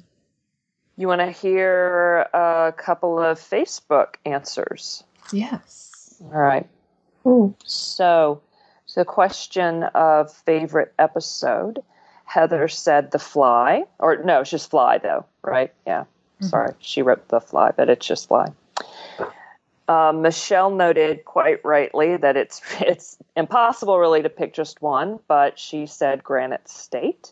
[0.97, 5.03] You want to hear a couple of Facebook answers?
[5.32, 6.22] Yes.
[6.22, 6.67] All right.
[7.65, 8.41] So,
[8.90, 11.84] so question of favorite episode.
[12.26, 15.72] Heather said The Fly, or no, it's just Fly though, right?
[15.86, 16.06] Yeah.
[16.42, 16.50] Mhm.
[16.50, 18.48] Sorry, she wrote The Fly, but it's just Fly.
[19.88, 25.60] Um, Michelle noted quite rightly that it's it's impossible really to pick just one, but
[25.60, 27.32] she said Granite State,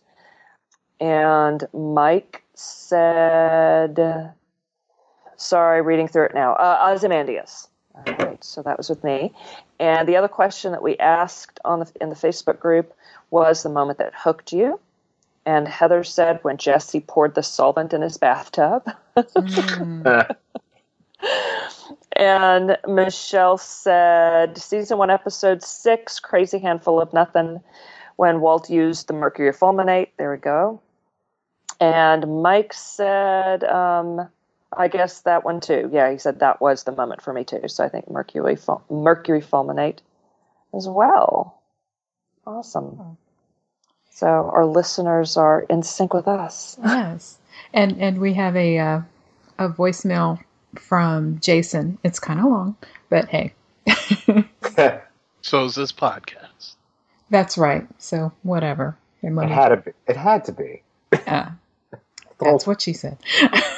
[0.99, 4.32] and Mike said,
[5.38, 7.68] sorry, reading through it now, uh, Ozymandias.
[8.05, 9.33] All right, so that was with me.
[9.79, 12.93] And the other question that we asked on the in the Facebook group
[13.29, 14.79] was the moment that hooked you.
[15.45, 18.83] And Heather said when Jesse poured the solvent in his bathtub.
[19.15, 20.35] Mm.
[22.11, 27.61] and Michelle said season one, episode six, Crazy Handful of Nothing,
[28.17, 30.09] when Walt used the mercury fulminate.
[30.17, 30.81] There we go.
[31.79, 34.27] And Mike said, um,
[34.76, 35.89] I guess that one too.
[35.93, 37.68] Yeah, he said that was the moment for me too.
[37.68, 39.99] So I think mercury ful- mercury fulminate
[40.76, 41.61] as well.
[42.45, 43.18] Awesome.
[44.11, 46.78] So our listeners are in sync with us.
[46.84, 47.38] yes.
[47.74, 49.01] And and we have a uh,
[49.57, 50.39] a voicemail
[50.76, 51.97] from Jason.
[52.03, 52.76] It's kind of long,
[53.09, 53.53] but hey.
[55.41, 56.76] So is this podcast.
[57.30, 57.88] That's right.
[57.99, 58.97] So whatever.
[59.49, 59.91] It had to be.
[60.07, 60.84] It had to be.
[61.13, 61.51] Yeah.
[62.39, 63.18] That's what she said.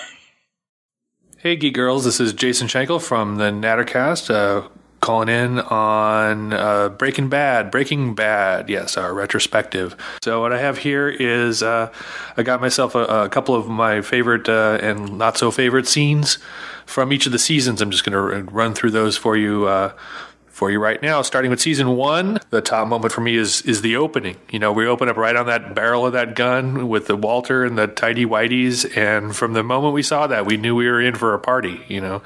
[1.41, 4.67] Hey, Geek Girls, this is Jason Schenkel from the Nattercast, uh,
[4.99, 7.71] calling in on uh, Breaking Bad.
[7.71, 9.95] Breaking Bad, yes, our retrospective.
[10.21, 11.93] So what I have here is uh,
[12.35, 16.39] I got myself a, a, couple of my favorite uh, and not so favorite scenes
[16.85, 17.81] from each of the seasons.
[17.81, 19.93] I'm just going to run through those for you uh,
[20.59, 21.21] for you right now.
[21.21, 24.35] Starting with season one, the top moment for me is is the opening.
[24.51, 27.63] You know, we open up right on that barrel of that gun with the Walter
[27.63, 30.99] and the tidy whiteys, and from the moment we saw that, we knew we were
[30.99, 31.81] in for a party.
[31.87, 32.21] You know,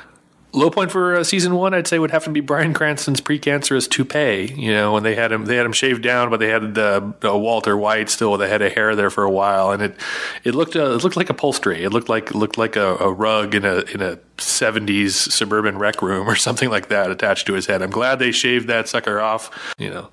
[0.56, 3.89] Low point for uh, season one, I'd say, would have to be Bryan Cranston's precancerous
[3.89, 4.54] toupee.
[4.56, 7.12] You know, when they had him, they had him shaved down, but they had uh,
[7.26, 9.95] uh, Walter White still with a head of hair there for a while, and it
[10.43, 11.84] it looked uh, it looked like upholstery.
[11.84, 16.04] It looked like looked like a, a rug in a in a '70s suburban rec
[16.04, 17.82] room or something like that attached to his head.
[17.82, 19.74] I'm glad they shaved that sucker off.
[19.80, 20.10] You know.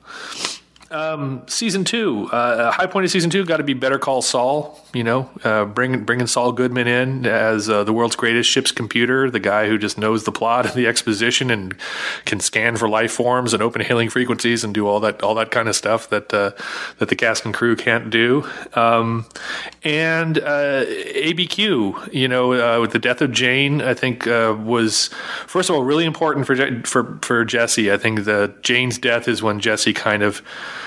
[0.93, 4.85] Um, season two, uh, high point of season two, got to be Better Call Saul.
[4.93, 9.31] You know, uh, bring, bringing Saul Goodman in as uh, the world's greatest ship's computer,
[9.31, 11.77] the guy who just knows the plot and the exposition and
[12.25, 15.53] can scan for life forms and open hailing frequencies and do all that all that
[15.53, 16.51] kind of stuff that uh,
[16.99, 18.45] that the cast and crew can't do.
[18.75, 19.27] Um,
[19.85, 25.09] and uh, ABQ, you know, uh, with the death of Jane, I think was
[25.47, 27.93] first of all really important for for for Jesse.
[27.93, 30.43] I think the Jane's death is when Jesse kind of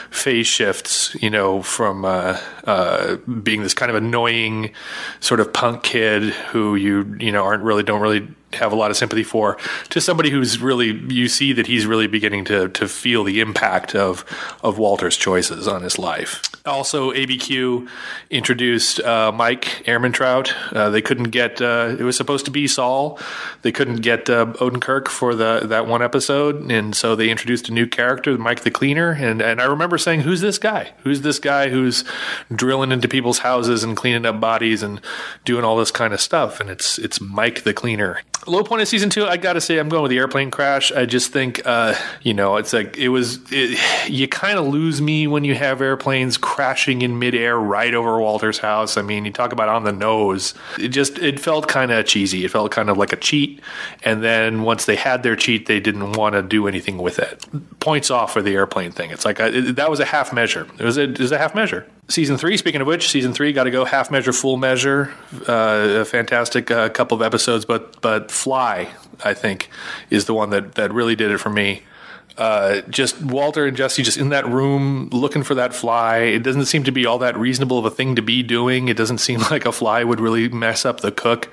[0.09, 4.71] phase shifts, you know, from uh, uh, being this kind of annoying
[5.19, 8.91] sort of punk kid who you you know aren't really don't really have a lot
[8.91, 9.57] of sympathy for
[9.89, 13.95] to somebody who's really you see that he's really beginning to to feel the impact
[13.95, 14.25] of
[14.63, 16.41] of Walter's choices on his life.
[16.65, 17.89] Also, ABQ
[18.29, 20.53] introduced uh, Mike Ehrmantraut.
[20.73, 23.19] Uh, they couldn't get uh, it was supposed to be Saul.
[23.63, 27.73] They couldn't get uh, Odenkirk for the that one episode, and so they introduced a
[27.73, 29.11] new character, Mike the Cleaner.
[29.11, 30.93] And and I remember saying, "Who's this guy?
[31.03, 32.05] Who's this guy who's
[32.53, 35.01] drilling into people's houses and cleaning up bodies and
[35.43, 38.21] doing all this kind of stuff?" And it's it's Mike the Cleaner.
[38.45, 40.91] Low point of season two, I got to say, I'm going with the airplane crash.
[40.91, 43.39] I just think, uh, you know, it's like it was.
[43.51, 43.79] It,
[44.09, 48.59] you kind of lose me when you have airplanes crashing in midair right over Walter's
[48.59, 48.97] house.
[48.97, 50.53] I mean, you talk about on the nose.
[50.77, 52.43] It just it felt kind of cheesy.
[52.43, 53.61] It felt kind of like a cheat.
[54.03, 57.45] And then once they had their cheat, they didn't want to do anything with it.
[57.79, 59.11] Points off for the airplane thing.
[59.11, 60.67] It's like a, it, that was a half measure.
[60.77, 61.87] It was a, it was a half measure.
[62.09, 62.57] Season three.
[62.57, 65.13] Speaking of which, season three got to go half measure, full measure.
[65.47, 68.89] Uh, a fantastic uh, couple of episodes, but but Fly,
[69.23, 69.69] I think,
[70.09, 71.83] is the one that that really did it for me.
[72.37, 76.17] Uh, just Walter and Jesse just in that room looking for that fly.
[76.17, 78.87] It doesn't seem to be all that reasonable of a thing to be doing.
[78.87, 81.49] It doesn't seem like a fly would really mess up the cook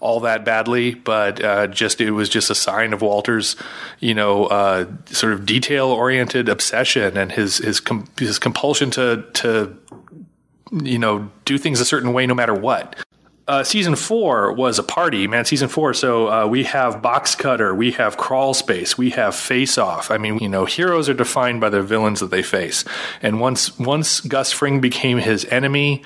[0.00, 3.56] all that badly, but uh, just it was just a sign of Walter's,
[4.00, 9.24] you know, uh, sort of detail oriented obsession and his his com- his compulsion to
[9.34, 9.76] to
[10.72, 12.96] you know do things a certain way no matter what
[13.48, 15.44] uh, season four was a party, man.
[15.46, 15.94] Season four.
[15.94, 20.10] So uh, we have Box Cutter, we have Crawl Space, we have Face Off.
[20.10, 22.84] I mean, you know, heroes are defined by the villains that they face.
[23.22, 26.02] And once once Gus Fring became his enemy,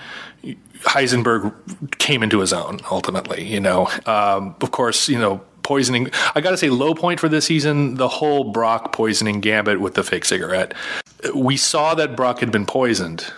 [0.82, 1.52] Heisenberg
[1.98, 2.78] came into his own.
[2.90, 5.42] Ultimately, you know, um, of course, you know.
[5.62, 6.10] Poisoning.
[6.34, 9.94] I got to say, low point for this season: the whole Brock poisoning gambit with
[9.94, 10.74] the fake cigarette.
[11.36, 13.32] We saw that Brock had been poisoned,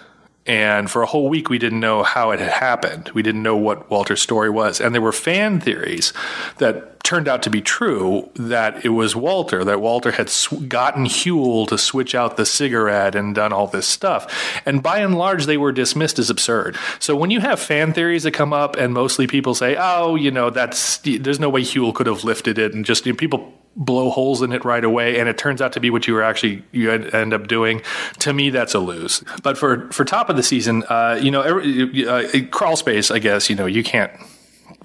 [0.47, 3.11] and for a whole week, we didn't know how it had happened.
[3.15, 4.81] We didn't know what Walter's story was.
[4.81, 6.13] And there were fan theories
[6.59, 11.05] that turned out to be true that it was Walter, that Walter had sw- gotten
[11.05, 14.61] Huell to switch out the cigarette and done all this stuff.
[14.67, 16.77] And by and large, they were dismissed as absurd.
[16.99, 20.31] So when you have fan theories that come up and mostly people say, oh, you
[20.31, 23.53] know, that's, there's no way Huell could have lifted it, and just you know, people
[23.77, 26.22] blow holes in it right away and it turns out to be what you were
[26.22, 27.83] actually you end up doing.
[28.20, 29.22] To me that's a lose.
[29.43, 33.18] But for for top of the season uh, you know every, uh, crawl space i
[33.18, 34.12] guess you know you can't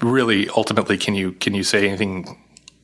[0.00, 2.36] really ultimately can you can you say anything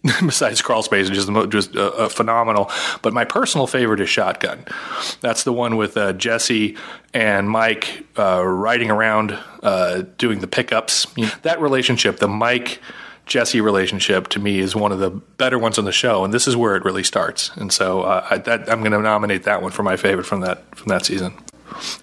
[0.21, 2.71] besides crawl space which just just uh, uh, phenomenal.
[3.03, 4.65] But my personal favorite is shotgun.
[5.21, 6.77] That's the one with uh, jesse
[7.13, 11.07] and mike uh, riding around uh, doing the pickups.
[11.17, 12.81] You know, that relationship the mike
[13.27, 16.47] Jesse relationship to me is one of the better ones on the show, and this
[16.47, 17.51] is where it really starts.
[17.57, 18.37] And so uh, I,
[18.73, 21.35] am going to nominate that one for my favorite from that from that season.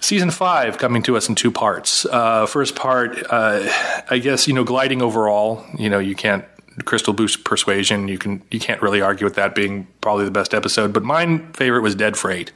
[0.00, 2.04] Season five coming to us in two parts.
[2.04, 3.66] Uh, first part, uh,
[4.10, 5.64] I guess you know, Gliding Over All.
[5.76, 6.44] You know, you can't
[6.84, 8.08] Crystal Boost Persuasion.
[8.08, 10.92] You can you can't really argue with that being probably the best episode.
[10.92, 12.52] But my favorite was Dead Freight.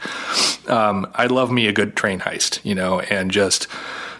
[0.68, 2.64] Um, I love me a good train heist.
[2.64, 3.66] You know, and just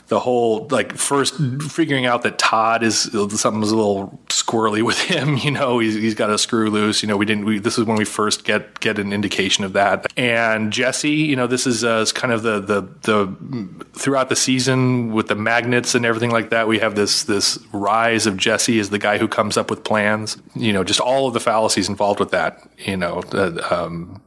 [0.09, 1.35] the whole like first
[1.71, 5.39] figuring out that Todd is something's a little squirrely with him.
[5.49, 7.03] You know, he's, he's got a screw loose.
[7.03, 7.45] You know, we didn't.
[7.45, 10.07] We, this is when we first get get an indication of that.
[10.17, 15.13] And Jesse, you know, this is uh, kind of the the the throughout the season
[15.13, 16.67] with the magnets and everything like that.
[16.69, 20.37] We have this this rise of Jesse as the guy who comes up with plans.
[20.55, 22.69] You know, just all of the fallacies involved with that.
[22.79, 24.21] You know, uh, um,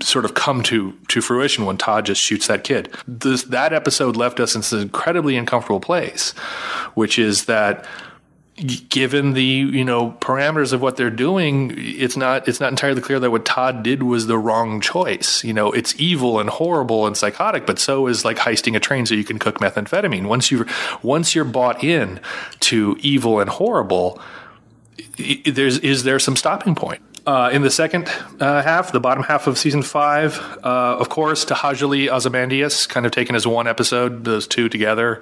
[0.00, 2.94] sort of come to to fruition when Todd just shoots that kid.
[3.06, 6.30] This, that episode left us in this incredibly uncomfortable place,
[6.94, 7.84] which is that
[8.88, 13.20] given the you know parameters of what they're doing it's not it's not entirely clear
[13.20, 15.44] that what Todd did was the wrong choice.
[15.44, 19.06] You know it's evil and horrible and psychotic but so is like heisting a train
[19.06, 20.26] so you can cook methamphetamine.
[20.26, 20.66] Once you
[21.02, 22.20] once you're bought in
[22.60, 24.20] to evil and horrible
[25.46, 28.08] there's is there some stopping point uh, in the second
[28.40, 33.12] uh, half, the bottom half of season five, uh, of course, To'hajiilee Ozymandias, kind of
[33.12, 35.20] taken as one episode, those two together.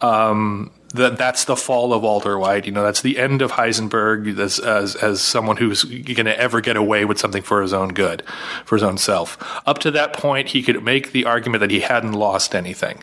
[0.00, 2.66] Um, that that's the fall of Walter White.
[2.66, 6.60] You know, that's the end of Heisenberg as as, as someone who's going to ever
[6.60, 8.22] get away with something for his own good,
[8.64, 9.36] for his own self.
[9.66, 13.02] Up to that point, he could make the argument that he hadn't lost anything.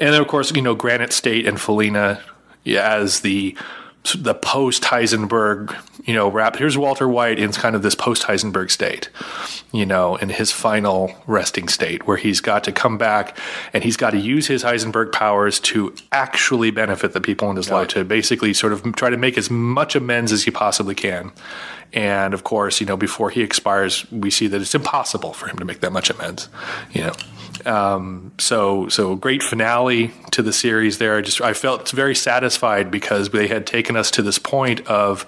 [0.00, 2.24] And then, of course, you know, Granite State and Felina
[2.64, 3.56] yeah, as the
[4.16, 6.56] the post Heisenberg, you know, rap.
[6.56, 9.10] Here's Walter White in kind of this post Heisenberg state,
[9.72, 13.36] you know, in his final resting state where he's got to come back
[13.72, 17.70] and he's got to use his Heisenberg powers to actually benefit the people in his
[17.70, 21.32] life, to basically sort of try to make as much amends as he possibly can.
[21.92, 25.58] And of course, you know, before he expires, we see that it's impossible for him
[25.58, 26.48] to make that much amends,
[26.92, 27.12] you know.
[27.68, 31.18] Um, so so great finale to the series there.
[31.18, 35.26] I just I felt very satisfied because they had taken us to this point of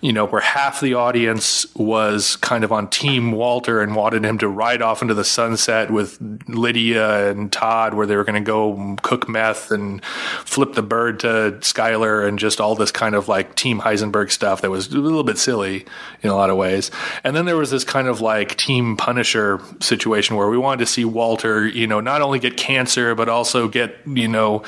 [0.00, 4.38] you know, where half the audience was kind of on Team Walter and wanted him
[4.38, 8.46] to ride off into the sunset with Lydia and Todd, where they were going to
[8.46, 13.28] go cook meth and flip the bird to Skyler and just all this kind of
[13.28, 15.84] like Team Heisenberg stuff that was a little bit silly
[16.22, 16.90] in a lot of ways.
[17.22, 20.86] And then there was this kind of like Team Punisher situation where we wanted to
[20.86, 24.62] see Walter, you know, not only get cancer, but also get, you know,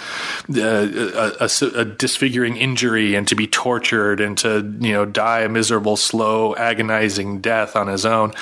[0.54, 5.21] uh, a, a, a disfiguring injury and to be tortured and to, you know, die
[5.22, 8.32] a miserable, slow, agonizing death on his own.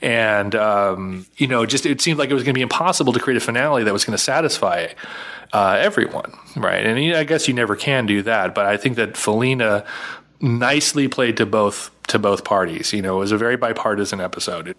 [0.00, 3.20] And, um, you know, just it seemed like it was going to be impossible to
[3.20, 4.88] create a finale that was going to satisfy
[5.52, 6.84] uh, everyone, right?
[6.84, 9.84] And I guess you never can do that, but I think that Felina
[10.40, 12.92] nicely played to both to both parties.
[12.92, 14.74] You know, it was a very bipartisan episode.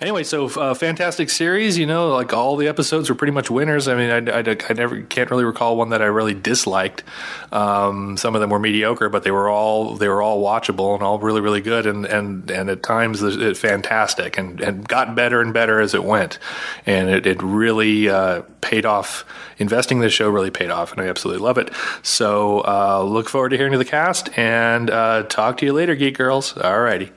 [0.00, 1.78] Anyway, so uh, fantastic series.
[1.78, 3.88] You know, like all the episodes were pretty much winners.
[3.88, 7.02] I mean, I, I, I never can't really recall one that I really disliked.
[7.50, 11.02] Um, some of them were mediocre, but they were all they were all watchable and
[11.02, 15.40] all really really good, and and and at times it, fantastic, and and got better
[15.40, 16.38] and better as it went,
[16.86, 19.24] and it, it really uh, paid off.
[19.58, 21.70] Investing in this show really paid off, and I absolutely love it.
[22.02, 25.94] So uh, look forward to hearing to the cast, and uh, talk to you later,
[25.94, 26.54] Geek Girls.
[26.54, 27.10] Alrighty.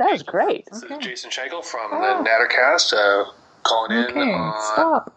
[0.00, 0.64] That was great.
[0.64, 0.94] This okay.
[0.94, 2.00] is Jason Schenkel from oh.
[2.00, 3.30] the Nattercast uh,
[3.62, 4.22] calling okay.
[4.22, 4.30] in.
[4.30, 4.62] On...
[4.72, 5.14] Stop.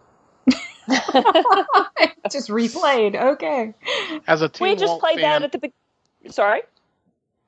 [2.30, 3.16] just replayed.
[3.16, 3.74] Okay.
[4.28, 6.34] As a team we just Walt played fan, that at the beginning.
[6.34, 6.64] Sorry.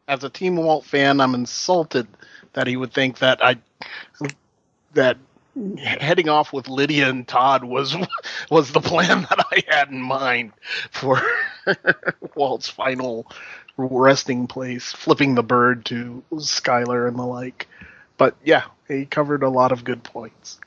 [0.08, 2.08] As a Team Walt fan, I'm insulted
[2.54, 3.58] that he would think that I
[4.94, 5.18] that
[5.78, 7.98] heading off with Lydia and Todd was
[8.50, 10.54] was the plan that I had in mind
[10.92, 11.22] for
[12.36, 13.28] Walt's final
[13.78, 17.68] resting place, flipping the bird to Skyler and the like.
[18.18, 20.60] But yeah, he covered a lot of good points.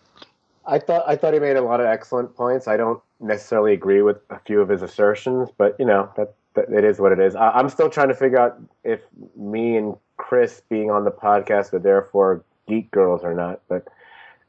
[0.67, 2.69] I thought I thought he made a lot of excellent points.
[2.69, 6.71] I don't necessarily agree with a few of his assertions, but you know that, that
[6.71, 7.35] it is what it is.
[7.35, 9.01] I, am still trying to figure out if
[9.35, 13.61] me and Chris being on the podcast are therefore geek girls or not.
[13.69, 13.89] But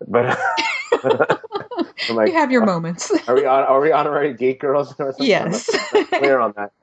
[0.08, 0.38] but.
[2.10, 3.12] like, you have your uh, moments.
[3.28, 3.64] Are we on?
[3.64, 5.26] Are we honorary geek girls or something?
[5.26, 5.70] Yes,
[6.10, 6.74] clear on that.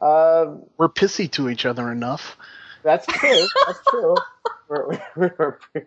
[0.00, 2.36] Um, we're pissy to each other enough.
[2.82, 3.46] That's true.
[3.66, 4.14] That's true.
[4.68, 5.86] we're, we're, we're,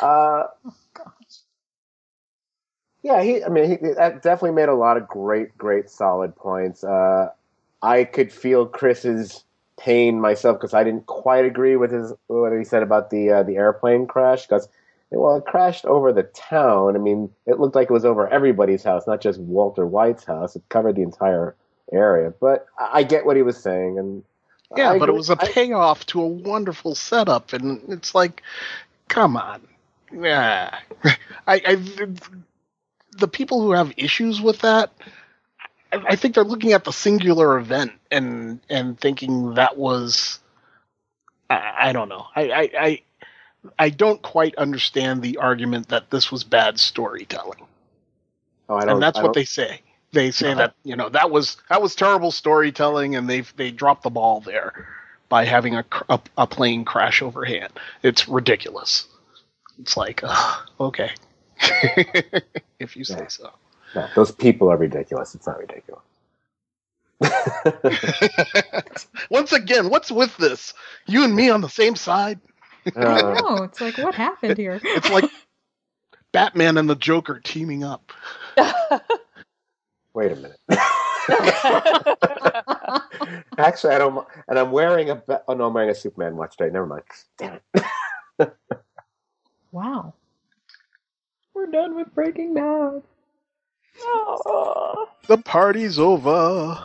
[0.00, 0.74] uh, oh,
[3.02, 3.44] yeah, he.
[3.44, 6.82] I mean, he definitely made a lot of great, great, solid points.
[6.82, 7.30] Uh,
[7.82, 9.44] I could feel Chris's
[9.78, 13.42] pain myself because I didn't quite agree with his what he said about the uh,
[13.44, 14.68] the airplane crash because
[15.10, 16.96] well, it crashed over the town.
[16.96, 20.56] I mean, it looked like it was over everybody's house, not just Walter White's house.
[20.56, 21.54] It covered the entire
[21.92, 22.32] area.
[22.40, 24.22] But I get what he was saying, and
[24.76, 28.42] yeah, I but it was a payoff to a wonderful setup, and it's like,
[29.08, 29.62] come on,
[30.12, 30.78] yeah.
[31.04, 31.16] I,
[31.46, 31.76] I
[33.18, 34.92] the people who have issues with that,
[35.92, 40.40] I, I think they're looking at the singular event and and thinking that was,
[41.48, 43.02] I, I don't know, I, I I
[43.78, 47.66] I don't quite understand the argument that this was bad storytelling.
[48.68, 49.80] Oh, I don't, and that's what they say
[50.16, 54.04] they say that you know that was that was terrible storytelling, and they they dropped
[54.04, 54.88] the ball there
[55.30, 57.72] by having a a, a plane crash overhead.
[58.02, 59.08] It's ridiculous.
[59.80, 61.10] It's like, uh, okay,
[62.80, 63.26] if you say Yeah.
[63.28, 63.50] so.
[63.94, 65.34] No, those people are ridiculous.
[65.34, 66.02] It's not ridiculous.
[69.30, 70.74] Once again, what's with this?
[71.06, 72.40] You and me on the same side?
[73.04, 73.64] I Uh, know.
[73.64, 74.84] It's like, what happened here?
[74.94, 75.30] It's like
[76.32, 78.12] Batman and the Joker teaming up.
[80.16, 80.58] Wait a minute.
[83.58, 84.26] Actually, I don't.
[84.48, 85.22] And I'm wearing a.
[85.46, 86.72] Oh no, I'm wearing a Superman watch today.
[86.72, 87.02] Never mind.
[87.36, 88.56] Damn it.
[89.70, 90.14] wow.
[91.54, 93.02] We're done with Breaking Bad.
[94.00, 95.08] Oh.
[95.26, 96.78] The party's over.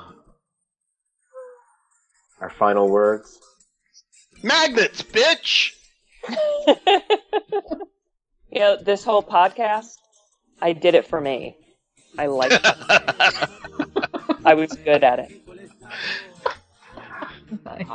[2.39, 3.39] Our final words.
[4.43, 5.73] Magnets, bitch!
[8.51, 9.97] you know, this whole podcast,
[10.59, 11.57] I did it for me.
[12.17, 13.49] I liked it.
[14.45, 15.31] I was good at it.
[17.65, 17.87] Nice.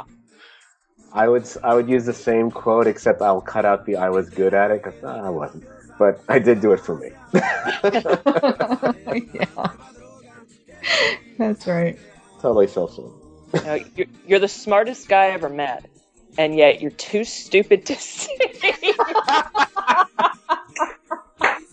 [1.12, 1.42] I would.
[1.42, 4.54] s- I would use the same quote, except I'll cut out the "I was good
[4.54, 5.64] at it" because uh, I wasn't.
[5.98, 7.10] But I did do it for me.
[9.32, 9.46] yeah.
[11.38, 11.98] That's right.
[12.40, 13.12] totally self-serving.
[13.54, 15.86] You know, you're, you're the smartest guy I ever met,
[16.36, 18.36] and yet you're too stupid to see.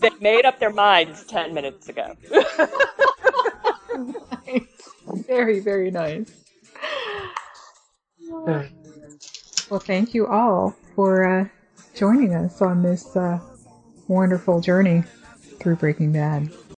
[0.04, 2.16] they made up their minds 10 minutes ago.
[4.46, 4.62] nice.
[5.26, 6.30] Very, very nice.
[8.26, 11.48] Well, thank you all for uh,
[11.94, 13.38] joining us on this uh,
[14.08, 15.04] wonderful journey
[15.60, 16.50] through Breaking Bad.